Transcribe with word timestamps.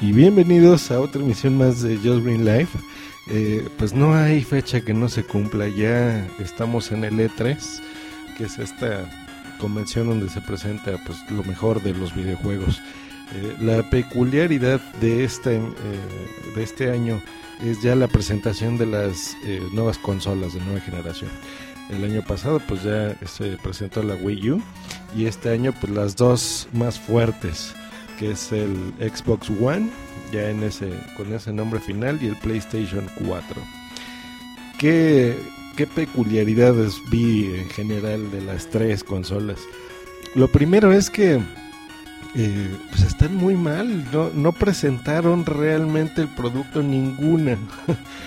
y 0.00 0.12
bienvenidos 0.12 0.90
a 0.90 1.00
otra 1.00 1.20
emisión 1.20 1.58
más 1.58 1.82
de 1.82 1.96
Just 1.96 2.24
Green 2.24 2.44
Life. 2.44 2.78
Eh, 3.28 3.68
pues 3.76 3.92
no 3.92 4.14
hay 4.14 4.42
fecha 4.42 4.80
que 4.80 4.94
no 4.94 5.08
se 5.08 5.24
cumpla, 5.24 5.68
ya 5.68 6.26
estamos 6.38 6.90
en 6.90 7.04
el 7.04 7.18
E3, 7.18 7.56
que 8.36 8.44
es 8.44 8.58
esta 8.58 9.04
convención 9.60 10.08
donde 10.08 10.30
se 10.30 10.40
presenta 10.40 10.98
pues 11.04 11.18
lo 11.30 11.44
mejor 11.44 11.82
de 11.82 11.92
los 11.92 12.14
videojuegos. 12.14 12.80
Eh, 13.34 13.56
la 13.60 13.88
peculiaridad 13.90 14.80
de 15.00 15.22
este, 15.24 15.56
eh, 15.56 15.60
de 16.54 16.62
este 16.62 16.90
año 16.90 17.20
es 17.62 17.82
ya 17.82 17.94
la 17.94 18.08
presentación 18.08 18.78
de 18.78 18.86
las 18.86 19.36
nuevas 19.72 19.98
consolas 19.98 20.54
de 20.54 20.60
nueva 20.60 20.80
generación. 20.80 21.30
El 21.90 22.04
año 22.04 22.22
pasado 22.22 22.58
pues 22.66 22.82
ya 22.84 23.16
se 23.26 23.58
presentó 23.58 24.02
la 24.02 24.14
Wii 24.14 24.50
U 24.52 24.62
y 25.14 25.26
este 25.26 25.50
año 25.50 25.74
pues 25.78 25.92
las 25.92 26.16
dos 26.16 26.68
más 26.72 26.98
fuertes 26.98 27.74
que 28.20 28.32
es 28.32 28.52
el 28.52 28.92
Xbox 29.00 29.48
One, 29.48 29.88
ya 30.30 30.50
en 30.50 30.62
ese, 30.62 30.90
con 31.16 31.32
ese 31.32 31.54
nombre 31.54 31.80
final, 31.80 32.18
y 32.20 32.26
el 32.26 32.36
PlayStation 32.36 33.08
4. 33.26 33.62
¿Qué, 34.78 35.38
qué 35.74 35.86
peculiaridades 35.86 37.00
vi 37.10 37.46
en 37.46 37.70
general 37.70 38.30
de 38.30 38.42
las 38.42 38.66
tres 38.66 39.02
consolas? 39.02 39.58
Lo 40.34 40.48
primero 40.48 40.92
es 40.92 41.08
que 41.08 41.40
eh, 42.34 42.76
pues 42.90 43.04
están 43.04 43.34
muy 43.36 43.54
mal, 43.54 44.06
no, 44.12 44.28
no 44.34 44.52
presentaron 44.52 45.46
realmente 45.46 46.20
el 46.20 46.28
producto 46.28 46.82
ninguna. 46.82 47.56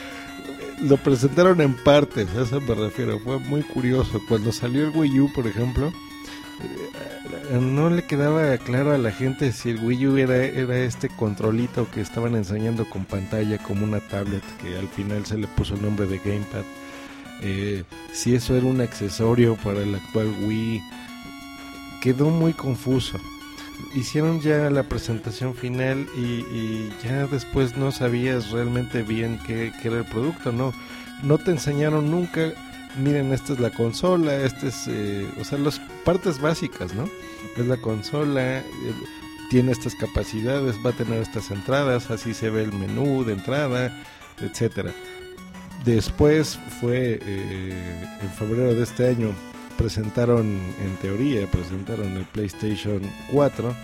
Lo 0.82 0.98
presentaron 0.98 1.62
en 1.62 1.76
partes, 1.76 2.28
a 2.36 2.42
eso 2.42 2.60
me 2.62 2.74
refiero, 2.74 3.20
fue 3.20 3.38
muy 3.38 3.62
curioso. 3.62 4.20
Cuando 4.28 4.52
salió 4.52 4.88
el 4.88 4.98
Wii 4.98 5.20
U, 5.20 5.32
por 5.34 5.46
ejemplo, 5.46 5.94
no 7.60 7.90
le 7.90 8.04
quedaba 8.04 8.58
claro 8.58 8.94
a 8.94 8.98
la 8.98 9.12
gente 9.12 9.52
si 9.52 9.72
el 9.72 9.84
Wii 9.84 10.08
U 10.08 10.18
era, 10.18 10.38
era 10.38 10.78
este 10.78 11.10
controlito 11.10 11.90
que 11.92 12.02
estaban 12.02 12.36
enseñando 12.36 12.90
con 12.90 13.06
pantalla 13.06 13.58
como 13.58 13.84
una 13.84 14.00
tablet, 14.00 14.44
que 14.62 14.78
al 14.78 14.88
final 14.88 15.26
se 15.26 15.38
le 15.38 15.48
puso 15.48 15.76
el 15.76 15.82
nombre 15.82 16.08
de 16.08 16.18
Gamepad. 16.20 16.64
Eh, 17.42 17.84
si 18.12 18.36
eso 18.36 18.56
era 18.56 18.66
un 18.66 18.82
accesorio 18.82 19.56
para 19.58 19.82
el 19.82 19.96
actual 19.96 20.34
Wii, 20.44 20.82
quedó 22.02 22.30
muy 22.30 22.54
confuso. 22.54 23.20
Hicieron 23.96 24.40
ya 24.40 24.70
la 24.70 24.84
presentación 24.84 25.54
final 25.54 26.08
y, 26.16 26.90
ya 27.04 27.28
después 27.28 27.76
no 27.76 27.92
sabías 27.92 28.52
realmente 28.52 29.04
bien 29.04 29.40
qué, 29.46 29.74
qué 29.82 29.90
era 29.90 30.00
el 30.00 30.06
producto, 30.06 30.52
¿no? 30.52 30.74
No 31.22 31.38
te 31.38 31.52
enseñaron 31.52 32.10
nunca 32.10 32.54
miren, 32.98 33.34
esta 33.34 33.54
es 33.54 33.60
la 33.60 33.72
consola, 33.72 34.36
este 34.36 34.68
es, 34.68 34.88
eh, 34.88 35.28
o 35.40 35.44
sea, 35.44 35.58
las 35.58 35.80
partes 36.04 36.40
básicas, 36.40 36.94
¿no? 36.94 37.10
Es 37.58 37.68
la 37.68 37.78
consola, 37.78 38.60
eh, 38.60 38.64
tiene 39.50 39.72
estas 39.72 39.96
capacidades, 39.96 40.76
va 40.86 40.92
a 40.92 40.94
tener 40.94 41.22
estas 41.22 41.52
entradas, 41.52 42.10
así 42.12 42.34
se 42.34 42.50
ve 42.50 42.64
el 42.64 42.74
menú 42.74 43.24
de 43.24 43.34
entrada, 43.34 43.92
etcétera. 44.40 44.94
Después 45.86 46.58
fue 46.80 47.20
eh, 47.22 48.06
en 48.22 48.30
febrero 48.32 48.74
de 48.74 48.84
este 48.84 49.08
año 49.10 49.34
presentaron 49.78 50.60
en 50.82 50.96
teoría 51.02 51.50
presentaron 51.50 52.16
el 52.16 52.26
PlayStation 52.26 53.02
4 53.32 53.76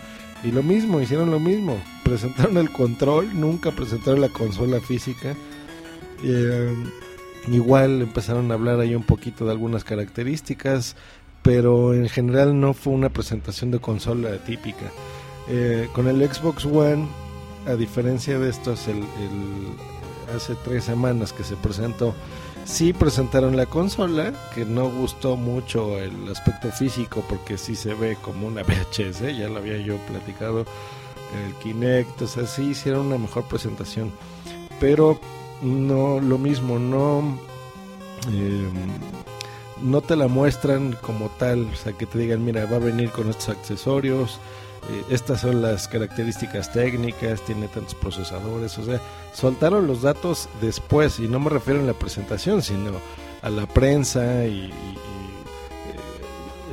y 0.44 0.51
lo 0.51 0.61
mismo 0.61 1.01
hicieron 1.01 1.31
lo 1.31 1.39
mismo 1.39 1.81
presentaron 2.03 2.57
el 2.57 2.71
control 2.71 3.38
nunca 3.38 3.71
presentaron 3.71 4.21
la 4.21 4.29
consola 4.29 4.79
física 4.79 5.35
Igual 7.52 8.02
empezaron 8.02 8.52
a 8.52 8.55
hablar 8.55 8.80
ahí 8.80 8.95
un 8.95 9.03
poquito 9.03 9.45
de 9.45 9.52
algunas 9.52 9.83
características, 9.83 10.95
pero 11.42 11.94
en 11.94 12.08
general 12.09 12.59
no 12.59 12.73
fue 12.73 12.94
una 12.94 13.09
presentación 13.09 13.72
de 13.72 13.80
consola 13.80 14.38
típica. 14.38 14.91
Eh, 15.47 15.89
con 15.94 16.08
el 16.08 16.22
Xbox 16.31 16.66
One, 16.66 17.08
a 17.66 17.73
diferencia 17.73 18.38
de 18.38 18.50
estos, 18.50 18.88
el, 18.88 19.03
hace 20.36 20.56
tres 20.64 20.83
semanas 20.83 21.33
que 21.33 21.44
se 21.44 21.56
presentó, 21.56 22.14
sí 22.66 22.94
presentaron 22.94 23.58
la 23.58 23.66
consola, 23.66 24.31
que 24.53 24.66
no 24.66 24.90
gustó 24.90 25.35
mucho 25.35 25.97
el 25.97 26.29
aspecto 26.29 26.72
físico 26.72 27.23
porque 27.28 27.57
sí 27.57 27.75
se 27.75 27.96
ve 27.96 28.16
como 28.22 28.46
una 28.46 28.62
VHS, 28.63 29.22
ya 29.35 29.50
lo 29.50 29.57
había 29.57 29.78
yo 29.78 29.97
platicado, 30.07 30.66
el 31.46 31.53
Kinect, 31.63 32.22
o 32.22 32.28
sea, 32.28 32.46
sí 32.46 32.69
hicieron 32.69 33.07
una 33.07 33.18
mejor 33.18 33.46
presentación, 33.46 34.12
pero 34.79 35.19
no 35.62 36.19
lo 36.19 36.38
mismo, 36.38 36.78
no 36.78 37.48
eh, 38.31 38.69
no 39.81 40.02
te 40.02 40.16
la 40.16 40.28
muestran 40.28 40.97
como 41.02 41.30
tal, 41.30 41.69
o 41.72 41.75
sea, 41.75 41.94
que 41.94 42.06
te 42.06 42.19
digan, 42.19 42.44
mira, 42.44 42.66
va 42.66 42.78
a 42.78 42.80
venir 42.80 43.12
con 43.12 43.30
estos 43.30 43.50
accesorios, 43.50 44.40
eh, 44.90 45.03
estas 45.09 45.41
son 45.41 45.62
las 45.62 45.88
características 45.88 46.72
técnicas, 46.72 47.41
tiene 47.41 47.68
tantos 47.68 47.96
procesadores, 47.96 48.78
o 48.78 48.84
sea, 48.84 49.00
soltaron 49.34 49.88
los 49.88 50.02
datos 50.02 50.50
después, 50.62 51.19
y 51.19 51.28
no 51.28 51.40
me 51.40 51.50
refiero 51.50 51.81
a 51.81 51.84
la 51.84 51.94
presentación, 51.94 52.62
sino 52.62 52.91
a 53.41 53.50
la 53.50 53.66
prensa 53.66 54.46
y, 54.46 54.66
eh, 54.66 54.72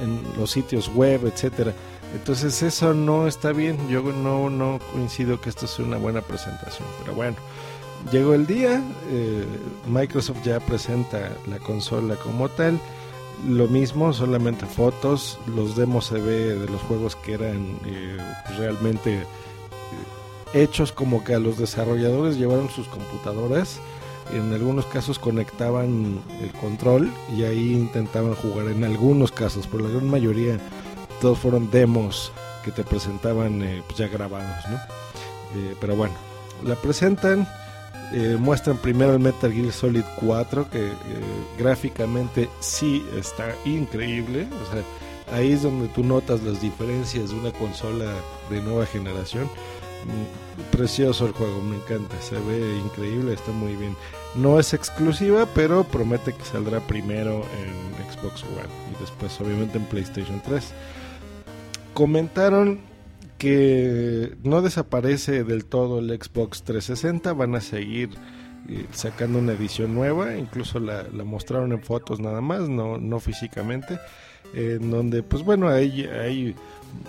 en 0.03 0.23
los 0.39 0.51
sitios 0.51 0.89
web, 0.95 1.27
etcétera. 1.27 1.73
Entonces 2.15 2.63
eso 2.63 2.95
no 2.95 3.27
está 3.27 3.53
bien, 3.53 3.89
yo 3.89 4.03
no, 4.03 4.49
no 4.49 4.79
coincido 4.93 5.41
que 5.41 5.51
esto 5.51 5.67
sea 5.67 5.85
una 5.85 5.99
buena 5.99 6.23
presentación, 6.23 6.87
pero 7.01 7.15
bueno. 7.15 7.37
Llegó 8.13 8.35
el 8.35 8.47
día, 8.47 8.83
eh, 9.11 9.45
Microsoft 9.89 10.43
ya 10.45 10.61
presenta 10.61 11.33
la 11.49 11.59
consola 11.59 12.15
como 12.17 12.49
tal. 12.49 12.79
Lo 13.49 13.67
mismo, 13.67 14.13
solamente 14.13 14.65
fotos, 14.65 15.39
los 15.47 15.77
demos 15.77 16.07
se 16.07 16.21
ve 16.21 16.55
de 16.55 16.69
los 16.69 16.81
juegos 16.83 17.17
que 17.17 17.35
eran 17.35 17.79
eh, 17.85 18.17
realmente 18.59 19.17
eh, 19.17 19.25
hechos 20.55 20.93
como 20.93 21.25
que 21.25 21.35
a 21.35 21.41
los 21.41 21.59
desarrolladores 21.59 22.39
llevaron 22.39 22.71
sus 22.71 22.87
computadoras. 22.87 23.81
En 24.33 24.53
algunos 24.53 24.87
casos 24.87 25.19
conectaban 25.19 26.21
el 26.41 26.53
control 26.61 27.13
y 27.37 27.43
ahí 27.43 27.73
intentaban 27.73 28.35
jugar. 28.37 28.69
En 28.69 28.85
algunos 28.85 29.33
casos, 29.33 29.67
por 29.67 29.83
la 29.83 29.89
gran 29.89 30.09
mayoría, 30.09 30.59
todos 31.21 31.39
fueron 31.39 31.71
demos 31.71 32.31
que 32.65 32.71
te 32.71 32.85
presentaban 32.85 33.83
pues 33.87 33.99
ya 33.99 34.09
grabados, 34.09 34.65
¿no? 34.69 34.79
pero 35.81 35.95
bueno, 35.95 36.15
la 36.65 36.75
presentan 36.75 37.47
eh, 38.19 38.39
muestran 38.39 38.79
primero 38.79 39.13
el 39.13 39.19
Metal 39.19 39.53
Gear 39.53 39.71
Solid 39.71 40.05
4, 40.19 40.71
que 40.71 40.87
eh, 40.87 40.93
gráficamente 41.59 42.49
sí 42.61 43.07
está 43.15 43.55
increíble. 43.67 44.47
Ahí 45.31 45.53
es 45.53 45.63
donde 45.63 45.89
tú 45.89 46.03
notas 46.03 46.43
las 46.43 46.63
diferencias 46.63 47.29
de 47.29 47.37
una 47.37 47.53
consola 47.53 48.11
de 48.49 48.63
nueva 48.63 48.87
generación. 48.87 49.45
Mm, 49.45 50.75
precioso 50.75 51.27
el 51.27 51.33
juego, 51.33 51.61
me 51.61 51.77
encanta, 51.77 52.17
se 52.23 52.37
ve 52.37 52.79
increíble, 52.87 53.35
está 53.35 53.53
muy 53.53 53.77
bien. 53.77 53.95
No 54.35 54.59
es 54.59 54.73
exclusiva, 54.73 55.47
pero 55.55 55.85
promete 55.85 56.33
que 56.33 56.43
saldrá 56.43 56.81
primero 56.81 57.45
en 57.61 58.11
Xbox 58.11 58.45
One 58.45 58.73
y 58.97 58.99
después 58.99 59.39
obviamente 59.43 59.77
en 59.77 59.85
PlayStation 59.85 60.41
3. 60.43 60.65
Comentaron 61.93 62.81
que 63.39 64.37
no 64.43 64.63
desaparece 64.63 65.45
del 65.45 65.65
todo 65.65 65.99
el 65.99 66.09
Xbox 66.09 66.63
360, 66.63 67.33
van 67.33 67.55
a 67.55 67.61
seguir 67.61 68.11
eh, 68.69 68.87
sacando 68.93 69.39
una 69.39 69.53
edición 69.53 69.95
nueva, 69.95 70.37
incluso 70.37 70.81
la, 70.81 71.05
mostraron 71.25 71.73
en 71.73 71.83
fotos 71.83 72.21
nada 72.21 72.41
más, 72.41 72.69
no, 72.69 72.99
no 72.99 73.21
físicamente, 73.21 73.99
en 74.55 74.91
donde 74.91 75.23
pues 75.23 75.43
bueno, 75.43 75.69
hay, 75.69 76.05
hay 76.05 76.55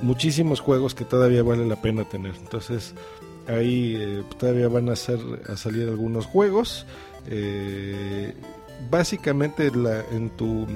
muchísimos 0.01 0.59
juegos 0.59 0.93
que 0.93 1.05
todavía 1.05 1.43
vale 1.43 1.65
la 1.65 1.81
pena 1.81 2.03
tener, 2.03 2.35
entonces 2.35 2.93
ahí 3.47 3.95
eh, 3.97 4.23
todavía 4.37 4.67
van 4.67 4.89
a, 4.89 4.93
hacer, 4.93 5.19
a 5.47 5.55
salir 5.55 5.87
algunos 5.87 6.25
juegos, 6.25 6.85
eh, 7.27 8.33
básicamente 8.89 9.71
en 10.11 10.29
tu 10.31 10.67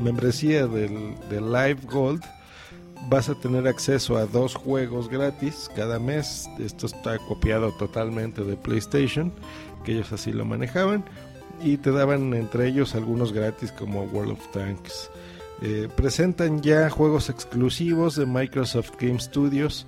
membresía 0.00 0.66
del, 0.66 1.14
del 1.30 1.52
Live 1.52 1.80
Gold, 1.90 2.22
vas 3.08 3.28
a 3.28 3.34
tener 3.34 3.66
acceso 3.66 4.16
a 4.16 4.26
dos 4.26 4.54
juegos 4.54 5.08
gratis 5.08 5.70
cada 5.74 5.98
mes. 5.98 6.48
Esto 6.58 6.86
está 6.86 7.18
copiado 7.18 7.72
totalmente 7.72 8.42
de 8.44 8.56
PlayStation, 8.56 9.32
que 9.84 9.92
ellos 9.92 10.12
así 10.12 10.32
lo 10.32 10.44
manejaban. 10.44 11.04
Y 11.62 11.76
te 11.76 11.92
daban 11.92 12.34
entre 12.34 12.68
ellos 12.68 12.94
algunos 12.94 13.32
gratis 13.32 13.72
como 13.72 14.02
World 14.04 14.32
of 14.32 14.48
Tanks. 14.52 15.10
Eh, 15.60 15.88
presentan 15.94 16.60
ya 16.60 16.90
juegos 16.90 17.30
exclusivos 17.30 18.16
de 18.16 18.26
Microsoft 18.26 18.92
Game 18.98 19.20
Studios. 19.20 19.86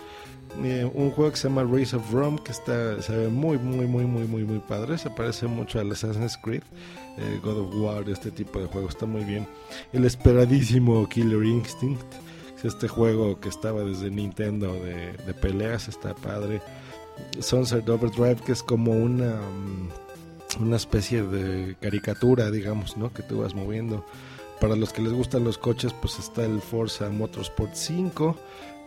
Eh, 0.62 0.88
un 0.94 1.11
juego 1.11 1.32
que 1.32 1.37
se 1.37 1.49
llama 1.49 1.64
Race 1.64 1.96
of 1.96 2.12
Rome 2.12 2.38
que 2.44 2.52
está 2.52 3.02
se 3.02 3.16
ve 3.16 3.26
muy 3.26 3.58
muy 3.58 3.88
muy 3.88 4.05
muy 4.05 4.25
muy 4.25 4.44
muy 4.44 4.61
padre 4.61 4.96
se 4.99 5.11
parece 5.11 5.49
mucho 5.49 5.81
al 5.81 5.90
Assassin's 5.90 6.37
Creed 6.37 6.62
eh, 7.19 7.40
God 7.43 7.58
of 7.58 7.75
War 7.75 8.08
este 8.08 8.31
tipo 8.31 8.61
de 8.61 8.66
juegos 8.66 8.94
está 8.94 9.05
muy 9.05 9.25
bien 9.25 9.49
el 9.93 10.05
esperadísimo 10.05 11.08
Killer 11.08 11.43
Instinct 11.43 12.06
este 12.64 12.88
juego 12.88 13.40
que 13.40 13.49
estaba 13.49 13.82
desde 13.82 14.11
Nintendo 14.11 14.72
de, 14.72 15.34
peleas 15.34 15.88
está 15.88 16.14
padre. 16.14 16.61
Sunset 17.38 17.88
Overdrive, 17.88 18.37
que 18.44 18.52
es 18.52 18.62
como 18.62 18.93
una, 18.93 19.37
mm, 19.37 20.62
una 20.62 20.76
especie 20.76 21.22
de 21.22 21.76
caricatura, 21.81 22.50
digamos, 22.50 22.96
¿no? 22.96 23.12
Que 23.12 23.22
tú 23.22 23.43
vas 23.43 23.55
moviendo. 23.55 24.05
Para 24.61 24.76
los 24.76 24.93
que 24.93 25.02
les 25.02 25.12
gustan 25.12 25.44
los 25.44 25.58
coches, 25.58 25.93
pues 26.00 26.19
está 26.19 26.44
el 26.44 26.61
Forza 26.61 27.08
Motorsport 27.11 27.75
5. 27.75 28.37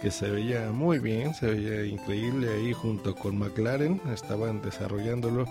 que 0.02 0.12
se 0.12 0.30
veía 0.30 0.72
muy 0.72 1.00
bien, 1.00 1.34
se 1.34 1.48
veía 1.48 1.84
increíble 1.84 2.54
ahí 2.54 2.72
junto 2.72 3.16
con 3.16 3.36
McLaren, 3.36 4.00
estaban 4.14 4.62
desarrollándolo. 4.62 5.46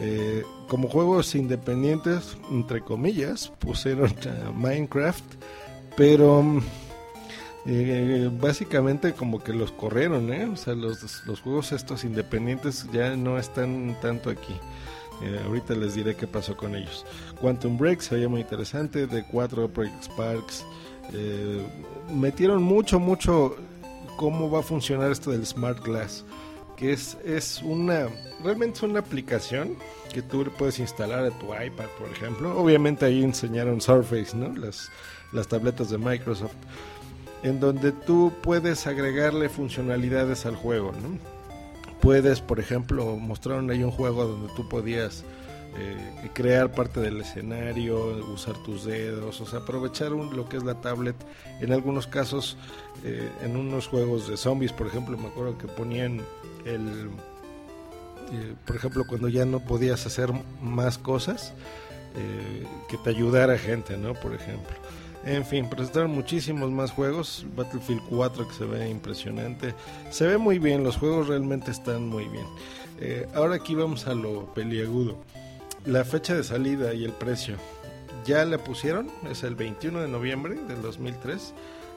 Eh, 0.00 0.42
como 0.66 0.88
juegos 0.88 1.32
independientes, 1.36 2.36
entre 2.50 2.80
comillas, 2.80 3.52
pusieron 3.60 4.12
Minecraft, 4.56 5.24
pero 5.96 6.42
eh, 7.66 8.30
básicamente 8.32 9.12
como 9.14 9.42
que 9.42 9.52
los 9.52 9.72
corrieron, 9.72 10.32
¿eh? 10.32 10.46
O 10.46 10.56
sea, 10.56 10.74
los, 10.74 11.26
los 11.26 11.40
juegos 11.40 11.72
estos 11.72 12.04
independientes 12.04 12.86
ya 12.92 13.16
no 13.16 13.38
están 13.38 13.96
tanto 14.00 14.30
aquí. 14.30 14.54
Eh, 15.22 15.40
ahorita 15.44 15.74
les 15.74 15.94
diré 15.94 16.16
qué 16.16 16.26
pasó 16.26 16.56
con 16.56 16.74
ellos. 16.74 17.06
Quantum 17.40 17.78
Break 17.78 18.00
se 18.00 18.16
veía 18.16 18.28
muy 18.28 18.40
interesante, 18.40 19.06
de 19.06 19.24
4 19.24 19.68
Project 19.68 20.02
Sparks. 20.02 20.64
Eh, 21.12 21.64
metieron 22.12 22.62
mucho, 22.62 22.98
mucho 22.98 23.56
cómo 24.16 24.50
va 24.50 24.60
a 24.60 24.62
funcionar 24.62 25.10
esto 25.10 25.30
del 25.30 25.46
Smart 25.46 25.84
Glass, 25.84 26.24
que 26.76 26.92
es, 26.92 27.16
es 27.24 27.62
una, 27.62 28.08
realmente 28.42 28.78
es 28.78 28.82
una 28.82 29.00
aplicación 29.00 29.76
que 30.12 30.22
tú 30.22 30.44
puedes 30.58 30.78
instalar 30.78 31.24
a 31.24 31.30
tu 31.30 31.46
iPad, 31.46 31.86
por 31.98 32.10
ejemplo. 32.10 32.58
Obviamente 32.58 33.04
ahí 33.06 33.22
enseñaron 33.22 33.80
Surface, 33.80 34.36
¿no? 34.36 34.54
Las, 34.54 34.90
las 35.32 35.48
tabletas 35.48 35.90
de 35.90 35.98
Microsoft, 35.98 36.54
en 37.44 37.60
donde 37.60 37.92
tú 37.92 38.32
puedes 38.42 38.86
agregarle 38.86 39.50
funcionalidades 39.50 40.46
al 40.46 40.56
juego, 40.56 40.92
¿no? 40.92 41.18
Puedes, 42.00 42.40
por 42.40 42.58
ejemplo, 42.58 43.16
mostraron 43.16 43.70
ahí 43.70 43.82
un 43.84 43.90
juego 43.90 44.24
donde 44.24 44.52
tú 44.54 44.66
podías 44.68 45.24
eh, 45.78 46.30
crear 46.32 46.72
parte 46.72 47.00
del 47.00 47.20
escenario, 47.20 48.16
usar 48.32 48.54
tus 48.62 48.84
dedos, 48.84 49.42
o 49.42 49.46
sea, 49.46 49.60
aprovechar 49.60 50.10
lo 50.12 50.48
que 50.48 50.56
es 50.56 50.64
la 50.64 50.80
tablet. 50.80 51.16
En 51.60 51.72
algunos 51.72 52.06
casos, 52.06 52.56
eh, 53.04 53.28
en 53.42 53.56
unos 53.56 53.88
juegos 53.88 54.26
de 54.26 54.38
zombies, 54.38 54.72
por 54.72 54.86
ejemplo, 54.86 55.18
me 55.18 55.28
acuerdo 55.28 55.58
que 55.58 55.68
ponían 55.68 56.22
el, 56.64 57.10
eh, 58.32 58.54
por 58.64 58.76
ejemplo, 58.76 59.04
cuando 59.06 59.28
ya 59.28 59.44
no 59.44 59.60
podías 59.60 60.06
hacer 60.06 60.30
más 60.62 60.96
cosas, 60.98 61.52
que 62.88 62.96
te 62.98 63.10
ayudara 63.10 63.58
gente, 63.58 63.98
¿no? 63.98 64.14
Por 64.14 64.34
ejemplo. 64.34 64.76
En 65.24 65.44
fin, 65.44 65.68
presentaron 65.70 66.10
muchísimos 66.10 66.70
más 66.70 66.90
juegos. 66.90 67.46
Battlefield 67.56 68.02
4 68.10 68.48
que 68.48 68.54
se 68.54 68.64
ve 68.64 68.88
impresionante. 68.90 69.74
Se 70.10 70.26
ve 70.26 70.36
muy 70.36 70.58
bien, 70.58 70.84
los 70.84 70.96
juegos 70.96 71.28
realmente 71.28 71.70
están 71.70 72.08
muy 72.08 72.28
bien. 72.28 72.46
ahora 73.34 73.56
aquí 73.56 73.74
vamos 73.74 74.06
a 74.06 74.14
lo 74.14 74.52
peliagudo. 74.54 75.16
La 75.86 76.04
fecha 76.04 76.34
de 76.34 76.44
salida 76.44 76.94
y 76.94 77.04
el 77.04 77.12
precio 77.12 77.56
ya 78.24 78.44
le 78.44 78.58
pusieron, 78.58 79.10
es 79.30 79.42
el 79.42 79.54
21 79.54 80.00
de 80.00 80.08
noviembre 80.08 80.54
del 80.54 80.80
2003, 80.82 81.52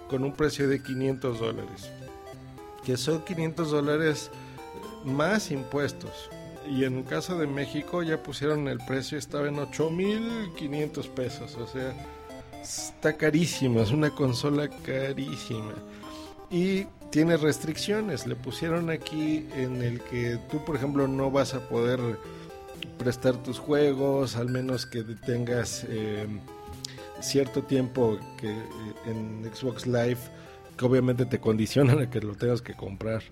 con 0.09 0.23
un 0.23 0.33
precio 0.33 0.67
de 0.67 0.81
500 0.81 1.39
dólares. 1.39 1.89
Que 2.85 2.97
son 2.97 3.21
500 3.23 3.71
dólares 3.71 4.31
más 5.05 5.51
impuestos. 5.51 6.29
Y 6.69 6.83
en 6.83 6.97
el 6.97 7.05
caso 7.05 7.37
de 7.37 7.47
México 7.47 8.03
ya 8.03 8.21
pusieron 8.21 8.67
el 8.67 8.79
precio, 8.79 9.17
estaba 9.17 9.47
en 9.47 9.55
8.500 9.55 11.09
pesos. 11.09 11.55
O 11.55 11.67
sea, 11.67 11.93
está 12.67 13.13
carísima, 13.13 13.81
es 13.81 13.91
una 13.91 14.09
consola 14.11 14.69
carísima. 14.83 15.73
Y 16.49 16.85
tiene 17.09 17.37
restricciones. 17.37 18.27
Le 18.27 18.35
pusieron 18.35 18.89
aquí 18.89 19.47
en 19.55 19.81
el 19.81 20.01
que 20.01 20.39
tú, 20.49 20.63
por 20.65 20.75
ejemplo, 20.75 21.07
no 21.07 21.31
vas 21.31 21.53
a 21.53 21.67
poder 21.67 21.99
prestar 22.97 23.35
tus 23.43 23.59
juegos, 23.59 24.35
al 24.35 24.49
menos 24.49 24.85
que 24.85 25.03
tengas 25.03 25.85
eh, 25.89 26.27
cierto 27.21 27.63
tiempo 27.63 28.17
que 28.37 28.49
eh, 28.49 28.63
en 29.05 29.49
Xbox 29.53 29.85
Live, 29.87 30.19
que 30.77 30.85
obviamente 30.85 31.25
te 31.25 31.39
condicionan 31.39 31.99
a 31.99 32.09
que 32.09 32.21
lo 32.21 32.35
tengas 32.35 32.61
que 32.61 32.73
comprar. 32.73 33.23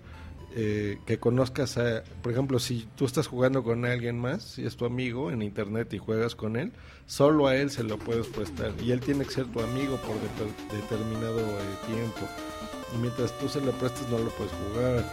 Eh, 0.58 0.98
que 1.04 1.18
conozcas 1.18 1.76
a, 1.76 2.02
por 2.22 2.32
ejemplo, 2.32 2.58
si 2.58 2.88
tú 2.96 3.04
estás 3.04 3.26
jugando 3.26 3.62
con 3.62 3.84
alguien 3.84 4.18
más, 4.18 4.42
si 4.42 4.64
es 4.64 4.74
tu 4.78 4.86
amigo 4.86 5.30
en 5.30 5.42
internet 5.42 5.92
y 5.92 5.98
juegas 5.98 6.34
con 6.34 6.56
él, 6.56 6.72
solo 7.04 7.46
a 7.46 7.56
él 7.56 7.70
se 7.70 7.82
lo 7.82 7.98
puedes 7.98 8.26
prestar 8.26 8.72
y 8.82 8.90
él 8.90 9.00
tiene 9.00 9.26
que 9.26 9.32
ser 9.32 9.44
tu 9.52 9.60
amigo 9.60 9.98
por 9.98 10.16
determinado 10.74 11.42
tiempo. 11.86 12.26
Y 12.94 12.98
mientras 12.98 13.38
tú 13.38 13.50
se 13.50 13.60
lo 13.60 13.72
prestes 13.72 14.08
no 14.08 14.16
lo 14.16 14.30
puedes 14.30 14.52
jugar. 14.52 15.04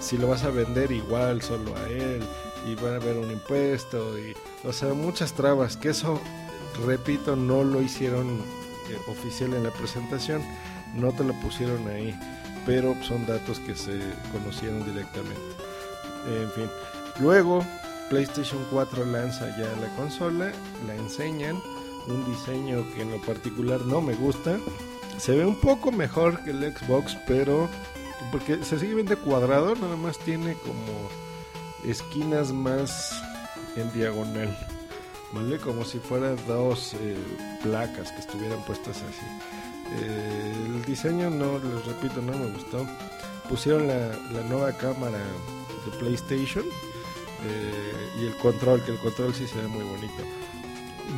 Si 0.00 0.18
lo 0.18 0.28
vas 0.28 0.44
a 0.44 0.50
vender 0.50 0.92
igual, 0.92 1.40
solo 1.40 1.74
a 1.74 1.88
él 1.88 2.20
y 2.66 2.74
van 2.74 2.92
a 2.92 2.96
haber 2.96 3.16
un 3.16 3.30
impuesto 3.30 4.18
y 4.18 4.34
o 4.66 4.72
sea 4.72 4.92
muchas 4.92 5.32
trabas 5.32 5.76
que 5.76 5.90
eso 5.90 6.20
repito 6.86 7.36
no 7.36 7.64
lo 7.64 7.80
hicieron 7.80 8.28
eh, 8.90 8.98
oficial 9.08 9.54
en 9.54 9.64
la 9.64 9.70
presentación 9.70 10.42
no 10.94 11.12
te 11.12 11.24
lo 11.24 11.32
pusieron 11.40 11.86
ahí 11.88 12.14
pero 12.70 12.94
son 13.02 13.26
datos 13.26 13.58
que 13.58 13.74
se 13.74 13.98
conocieron 14.30 14.84
directamente 14.84 15.42
en 16.40 16.50
fin 16.52 16.70
luego 17.18 17.64
PlayStation 18.08 18.64
4 18.70 19.06
lanza 19.06 19.48
ya 19.58 19.66
la 19.80 19.88
consola 19.96 20.52
la 20.86 20.94
enseñan 20.94 21.60
un 22.06 22.24
diseño 22.26 22.84
que 22.94 23.02
en 23.02 23.10
lo 23.10 23.20
particular 23.22 23.80
no 23.80 24.00
me 24.00 24.14
gusta 24.14 24.56
se 25.18 25.34
ve 25.34 25.44
un 25.44 25.60
poco 25.60 25.90
mejor 25.90 26.44
que 26.44 26.50
el 26.50 26.72
Xbox 26.72 27.16
pero 27.26 27.68
porque 28.30 28.62
se 28.62 28.78
sigue 28.78 28.94
viendo 28.94 29.18
cuadrado 29.18 29.74
nada 29.74 29.96
más 29.96 30.16
tiene 30.18 30.54
como 30.54 31.10
esquinas 31.84 32.52
más 32.52 33.20
en 33.76 33.92
diagonal, 33.92 34.56
¿vale? 35.32 35.58
Como 35.58 35.84
si 35.84 35.98
fueran 35.98 36.36
dos 36.46 36.94
eh, 37.00 37.16
placas 37.62 38.12
que 38.12 38.20
estuvieran 38.20 38.62
puestas 38.64 38.98
así. 38.98 39.59
El 39.92 40.84
diseño 40.84 41.30
no, 41.30 41.58
les 41.58 41.86
repito, 41.86 42.22
no 42.22 42.32
me 42.32 42.50
gustó. 42.50 42.86
Pusieron 43.48 43.88
la, 43.88 44.08
la 44.32 44.42
nueva 44.48 44.72
cámara 44.72 45.18
de 45.18 45.98
PlayStation 45.98 46.64
eh, 47.44 48.08
y 48.20 48.26
el 48.26 48.36
control, 48.36 48.82
que 48.84 48.92
el 48.92 48.98
control 48.98 49.34
sí 49.34 49.46
se 49.46 49.56
ve 49.56 49.68
muy 49.68 49.84
bonito. 49.84 50.22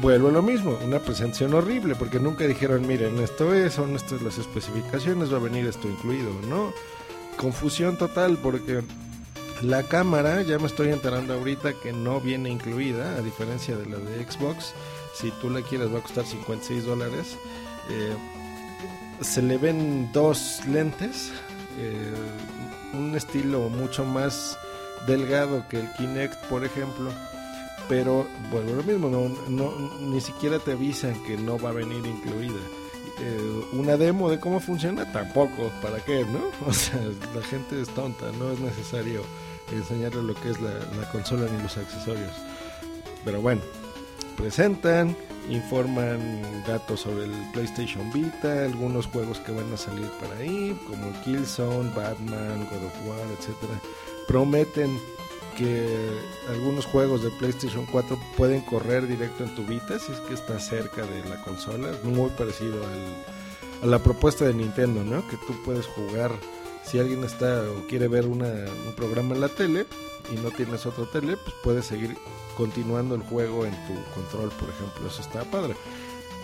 Vuelvo 0.01 0.29
a 0.29 0.33
lo 0.33 0.43
mismo, 0.43 0.79
una 0.85 1.01
presentación 1.01 1.53
horrible, 1.53 1.95
porque 1.95 2.19
nunca 2.19 2.47
dijeron, 2.47 2.87
miren, 2.87 3.19
esto 3.19 3.53
es, 3.53 3.75
son 3.75 3.95
estas 3.95 4.23
las 4.23 4.39
especificaciones, 4.39 5.33
va 5.33 5.37
a 5.37 5.41
venir 5.41 5.67
esto 5.67 5.89
incluido, 5.89 6.33
¿no? 6.49 6.73
Confusión 7.37 7.99
total, 7.99 8.39
porque 8.39 8.83
la 9.61 9.83
cámara, 9.83 10.43
ya 10.43 10.59
me 10.59 10.67
estoy 10.67 10.89
enterando 10.89 11.35
ahorita 11.35 11.75
que 11.75 11.93
no 11.93 12.21
viene 12.21 12.49
incluida, 12.51 13.17
a 13.17 13.21
diferencia 13.21 13.77
de 13.77 13.87
la 13.87 13.99
de 13.99 14.25
Xbox. 14.25 14.73
Si 15.15 15.31
tú 15.43 15.51
la 15.51 15.61
quieres 15.61 15.93
va 15.93 15.99
a 15.99 16.03
costar 16.03 16.25
56 16.25 16.85
dólares. 16.85 17.37
Eh, 17.91 18.15
se 19.21 19.43
le 19.43 19.59
ven 19.59 20.11
dos 20.13 20.61
lentes, 20.67 21.31
eh, 21.79 22.13
un 22.95 23.15
estilo 23.15 23.69
mucho 23.69 24.05
más 24.05 24.59
delgado 25.07 25.67
que 25.69 25.81
el 25.81 25.93
Kinect, 25.93 26.45
por 26.47 26.65
ejemplo. 26.65 27.11
Pero 27.89 28.27
bueno, 28.51 28.75
lo 28.75 28.83
mismo, 28.83 29.09
no, 29.49 29.91
ni 30.01 30.21
siquiera 30.21 30.59
te 30.59 30.73
avisan 30.73 31.21
que 31.25 31.37
no 31.37 31.59
va 31.59 31.71
a 31.71 31.73
venir 31.73 32.05
incluida. 32.07 32.61
Eh, 33.21 33.65
una 33.73 33.97
demo 33.97 34.31
de 34.31 34.41
cómo 34.41 34.61
funciona, 34.61 35.11
tampoco, 35.13 35.71
¿para 35.83 35.99
qué? 36.01 36.25
¿No? 36.25 36.41
O 36.67 36.73
sea, 36.73 37.01
la 37.35 37.43
gente 37.43 37.81
es 37.81 37.89
tonta, 37.91 38.31
no 38.39 38.53
es 38.53 38.61
necesario 38.61 39.23
enseñarle 39.71 40.23
lo 40.23 40.35
que 40.35 40.51
es 40.51 40.61
la, 40.61 40.73
consola 41.11 41.47
ni 41.51 41.63
los 41.63 41.77
accesorios. 41.77 42.33
Pero 43.25 43.41
bueno, 43.41 43.61
presentan, 44.37 45.17
informan 45.49 46.43
datos 46.67 47.01
sobre 47.01 47.25
el 47.25 47.33
PlayStation 47.53 48.13
Vita, 48.13 48.65
algunos 48.65 49.07
juegos 49.07 49.39
que 49.41 49.53
van 49.53 49.73
a 49.73 49.77
salir 49.77 50.09
para 50.21 50.37
ahí, 50.37 50.79
como 50.87 51.13
Killzone, 51.23 51.91
Batman, 51.95 52.67
God 52.71 52.85
of 52.85 53.07
War, 53.07 53.27
etcétera. 53.39 53.81
Prometen 54.29 54.99
que 55.57 55.87
algunos 56.49 56.87
juegos 56.87 57.23
de 57.23 57.31
PlayStation 57.33 57.87
4 57.93 58.19
pueden 58.37 58.63
correr 58.63 59.07
directo 59.07 59.45
en 59.45 59.55
tu 59.55 59.65
Vita 59.65 59.99
si 59.99 60.13
es 60.13 60.21
que 60.21 60.35
está 60.35 60.59
cerca 60.59 61.03
de 61.03 61.29
la 61.29 61.43
consola, 61.43 61.89
muy 62.05 62.31
parecido 62.31 62.77
a 63.83 63.87
la 63.87 63.99
propuesta 63.99 64.47
de 64.47 64.55
Nintendo, 64.55 65.05
¿no? 65.05 65.27
Que 65.29 65.37
tú 65.37 65.55
puedes 65.65 65.87
jugar 65.87 66.31
si 66.85 66.99
alguien 66.99 67.23
está 67.25 67.63
o 67.63 67.87
quiere 67.87 68.09
ver 68.09 68.27
un 68.27 68.45
programa 68.97 69.35
en 69.35 69.41
la 69.41 69.49
tele 69.49 69.87
y 70.31 70.37
no 70.37 70.51
tienes 70.51 70.87
otra 70.87 71.05
tele, 71.07 71.37
pues 71.37 71.55
puedes 71.63 71.87
seguir 71.87 72.17
continuando 72.57 73.15
el 73.15 73.23
juego 73.23 73.65
en 73.65 73.73
tu 73.87 73.95
control, 74.15 74.51
por 74.51 74.69
ejemplo. 74.69 75.09
Eso 75.09 75.23
está 75.23 75.45
padre. 75.45 75.75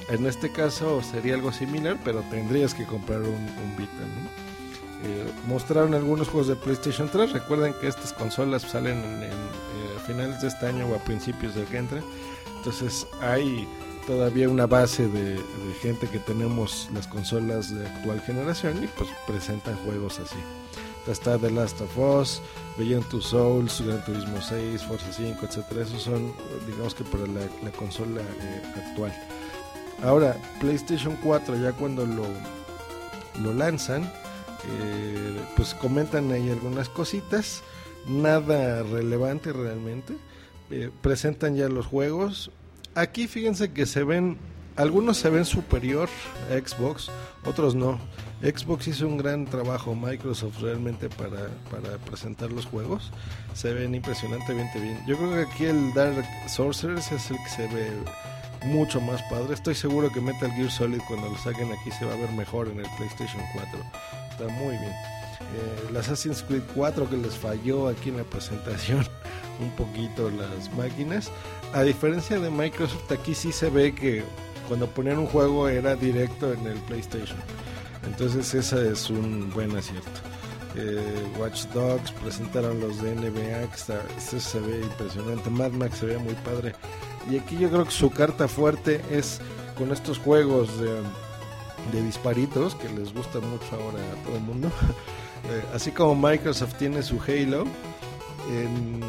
En 0.08 0.26
este 0.26 0.50
caso 0.50 1.02
sería 1.02 1.34
algo 1.34 1.52
similar, 1.52 1.98
pero 2.04 2.22
tendrías 2.30 2.74
que 2.74 2.86
comprar 2.86 3.20
un, 3.20 3.28
un 3.28 3.76
Vita. 3.76 3.92
Eh, 5.04 5.30
mostraron 5.46 5.94
algunos 5.94 6.28
juegos 6.28 6.48
de 6.48 6.56
PlayStation 6.56 7.08
3. 7.08 7.32
Recuerden 7.32 7.74
que 7.80 7.88
estas 7.88 8.12
consolas 8.12 8.62
salen 8.62 8.98
en, 8.98 9.22
eh, 9.24 9.30
a 9.96 10.00
finales 10.00 10.40
de 10.40 10.48
este 10.48 10.66
año 10.66 10.86
o 10.86 10.94
a 10.96 10.98
principios 10.98 11.54
del 11.54 11.66
que 11.66 11.76
entra. 11.76 12.02
Entonces 12.56 13.06
hay 13.20 13.68
todavía 14.06 14.48
una 14.48 14.66
base 14.66 15.06
de, 15.06 15.38
gente 15.82 16.08
que 16.08 16.18
tenemos 16.18 16.88
las 16.94 17.06
consolas 17.06 17.72
de 17.72 17.86
actual 17.86 18.20
generación 18.22 18.82
y 18.82 18.86
pues 18.88 19.10
presentan 19.26 19.76
juegos 19.84 20.18
así. 20.18 20.38
Está 21.08 21.38
The 21.38 21.50
Last 21.50 21.80
of 21.80 21.98
Us, 21.98 22.40
Beyond 22.76 23.08
Two 23.08 23.20
Souls, 23.20 23.80
Gran 23.80 24.04
Turismo 24.04 24.40
6, 24.40 24.82
Forza 24.84 25.12
5, 25.12 25.46
etcétera. 25.46 25.82
Esos 25.82 26.02
son, 26.02 26.32
digamos 26.66 26.94
que 26.94 27.04
para 27.04 27.26
la, 27.26 27.70
consola 27.72 28.20
eh, 28.20 28.62
actual. 28.76 29.12
Ahora, 30.02 30.36
PlayStation 30.60 31.16
4 31.22 31.56
ya 31.56 31.72
cuando 31.72 32.06
lo, 32.06 32.26
lo 33.42 33.54
lanzan, 33.54 34.10
Eh, 34.66 35.40
pues 35.56 35.74
comentan 35.74 36.30
ahí 36.32 36.50
algunas 36.50 36.88
cositas, 36.88 37.62
nada 38.06 38.82
relevante 38.82 39.52
realmente. 39.52 40.14
Eh, 40.70 40.90
presentan 41.00 41.56
ya 41.56 41.68
los 41.68 41.86
juegos. 41.86 42.50
Aquí 42.94 43.28
fíjense 43.28 43.72
que 43.72 43.86
se 43.86 44.02
ven, 44.04 44.36
algunos 44.76 45.16
se 45.16 45.30
ven 45.30 45.44
superior 45.44 46.08
a 46.50 46.68
Xbox, 46.68 47.10
otros 47.44 47.74
no. 47.74 47.98
Xbox 48.42 48.86
hizo 48.86 49.08
un 49.08 49.18
gran 49.18 49.46
trabajo, 49.46 49.96
Microsoft 49.96 50.60
realmente 50.60 51.08
para, 51.08 51.48
para 51.70 51.98
presentar 51.98 52.52
los 52.52 52.66
juegos. 52.66 53.10
Se 53.54 53.72
ven 53.72 53.94
impresionantemente 53.94 54.78
bien. 54.78 54.98
Yo 55.06 55.16
creo 55.16 55.34
que 55.34 55.52
aquí 55.52 55.64
el 55.64 55.92
Dark 55.92 56.24
Sorcerers 56.46 57.10
es 57.10 57.30
el 57.32 57.36
que 57.38 57.50
se 57.50 57.66
ve 57.66 57.90
mucho 58.66 59.00
más 59.00 59.20
padre. 59.24 59.54
Estoy 59.54 59.74
seguro 59.74 60.12
que 60.12 60.20
Metal 60.20 60.52
Gear 60.52 60.70
Solid 60.70 61.00
cuando 61.08 61.28
lo 61.28 61.38
saquen 61.38 61.72
aquí 61.72 61.90
se 61.90 62.04
va 62.04 62.14
a 62.14 62.16
ver 62.16 62.30
mejor 62.32 62.68
en 62.68 62.78
el 62.78 62.86
PlayStation 62.96 63.42
4. 63.54 63.80
Está 64.30 64.48
muy 64.54 64.76
bien. 64.76 64.92
Eh, 65.40 65.86
el 65.88 65.96
Assassin's 65.96 66.42
Creed 66.42 66.62
4 66.74 67.08
que 67.10 67.16
les 67.16 67.36
falló 67.36 67.88
aquí 67.88 68.10
en 68.10 68.18
la 68.18 68.24
presentación 68.24 69.04
un 69.60 69.70
poquito 69.70 70.30
las 70.30 70.72
máquinas. 70.74 71.30
A 71.72 71.82
diferencia 71.82 72.38
de 72.38 72.50
Microsoft, 72.50 73.10
aquí 73.10 73.34
sí 73.34 73.50
se 73.50 73.68
ve 73.68 73.94
que 73.94 74.22
cuando 74.68 74.86
ponían 74.86 75.18
un 75.18 75.26
juego 75.26 75.68
era 75.68 75.96
directo 75.96 76.52
en 76.52 76.66
el 76.66 76.78
PlayStation. 76.80 77.38
Entonces 78.08 78.54
ese 78.54 78.90
es 78.90 79.10
un 79.10 79.50
buen 79.54 79.76
acierto. 79.76 80.20
Eh, 80.76 81.26
Watch 81.38 81.66
Dogs 81.74 82.10
presentaron 82.12 82.80
los 82.80 83.02
de 83.02 83.14
NBA, 83.14 83.68
que 83.70 83.76
está, 83.76 84.02
este 84.16 84.40
se 84.40 84.60
ve 84.60 84.80
impresionante. 84.80 85.50
Mad 85.50 85.72
Max 85.72 85.98
se 85.98 86.06
ve 86.06 86.18
muy 86.18 86.34
padre. 86.34 86.74
Y 87.30 87.38
aquí 87.38 87.58
yo 87.58 87.68
creo 87.68 87.84
que 87.84 87.90
su 87.90 88.10
carta 88.10 88.48
fuerte 88.48 89.02
es 89.10 89.40
con 89.76 89.92
estos 89.92 90.18
juegos 90.18 90.68
de, 90.80 91.02
disparitos 92.02 92.74
que 92.74 92.88
les 92.90 93.12
gusta 93.12 93.40
mucho 93.40 93.66
ahora 93.72 93.98
a 93.98 94.24
todo 94.24 94.36
el 94.36 94.42
mundo. 94.42 94.70
Eh, 95.44 95.62
así 95.72 95.92
como 95.92 96.16
Microsoft 96.16 96.74
tiene 96.74 97.00
su 97.00 97.20
Halo, 97.22 97.64
en, 98.50 99.00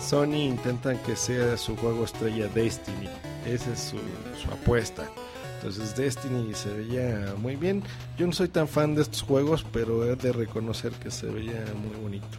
Sony 0.00 0.48
intentan 0.48 0.98
que 1.00 1.14
sea 1.14 1.58
su 1.58 1.76
juego 1.76 2.04
estrella 2.04 2.48
Destiny. 2.48 3.06
Esa 3.44 3.72
es 3.74 3.80
su 3.92 4.50
apuesta. 4.50 5.06
Entonces 5.64 5.96
Destiny 5.96 6.52
se 6.52 6.68
veía 6.68 7.34
muy 7.38 7.56
bien. 7.56 7.82
Yo 8.18 8.26
no 8.26 8.34
soy 8.34 8.48
tan 8.48 8.68
fan 8.68 8.94
de 8.94 9.00
estos 9.00 9.22
juegos, 9.22 9.64
pero 9.72 10.04
he 10.04 10.14
de 10.14 10.30
reconocer 10.30 10.92
que 10.92 11.10
se 11.10 11.24
veía 11.24 11.64
muy 11.74 11.96
bonito. 12.02 12.36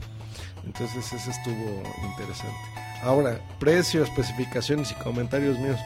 Entonces 0.63 1.11
ese 1.11 1.31
estuvo 1.31 1.81
interesante. 2.07 2.55
Ahora, 3.01 3.41
precio, 3.59 4.03
especificaciones 4.03 4.91
y 4.91 4.95
comentarios 5.03 5.57
míos. 5.57 5.79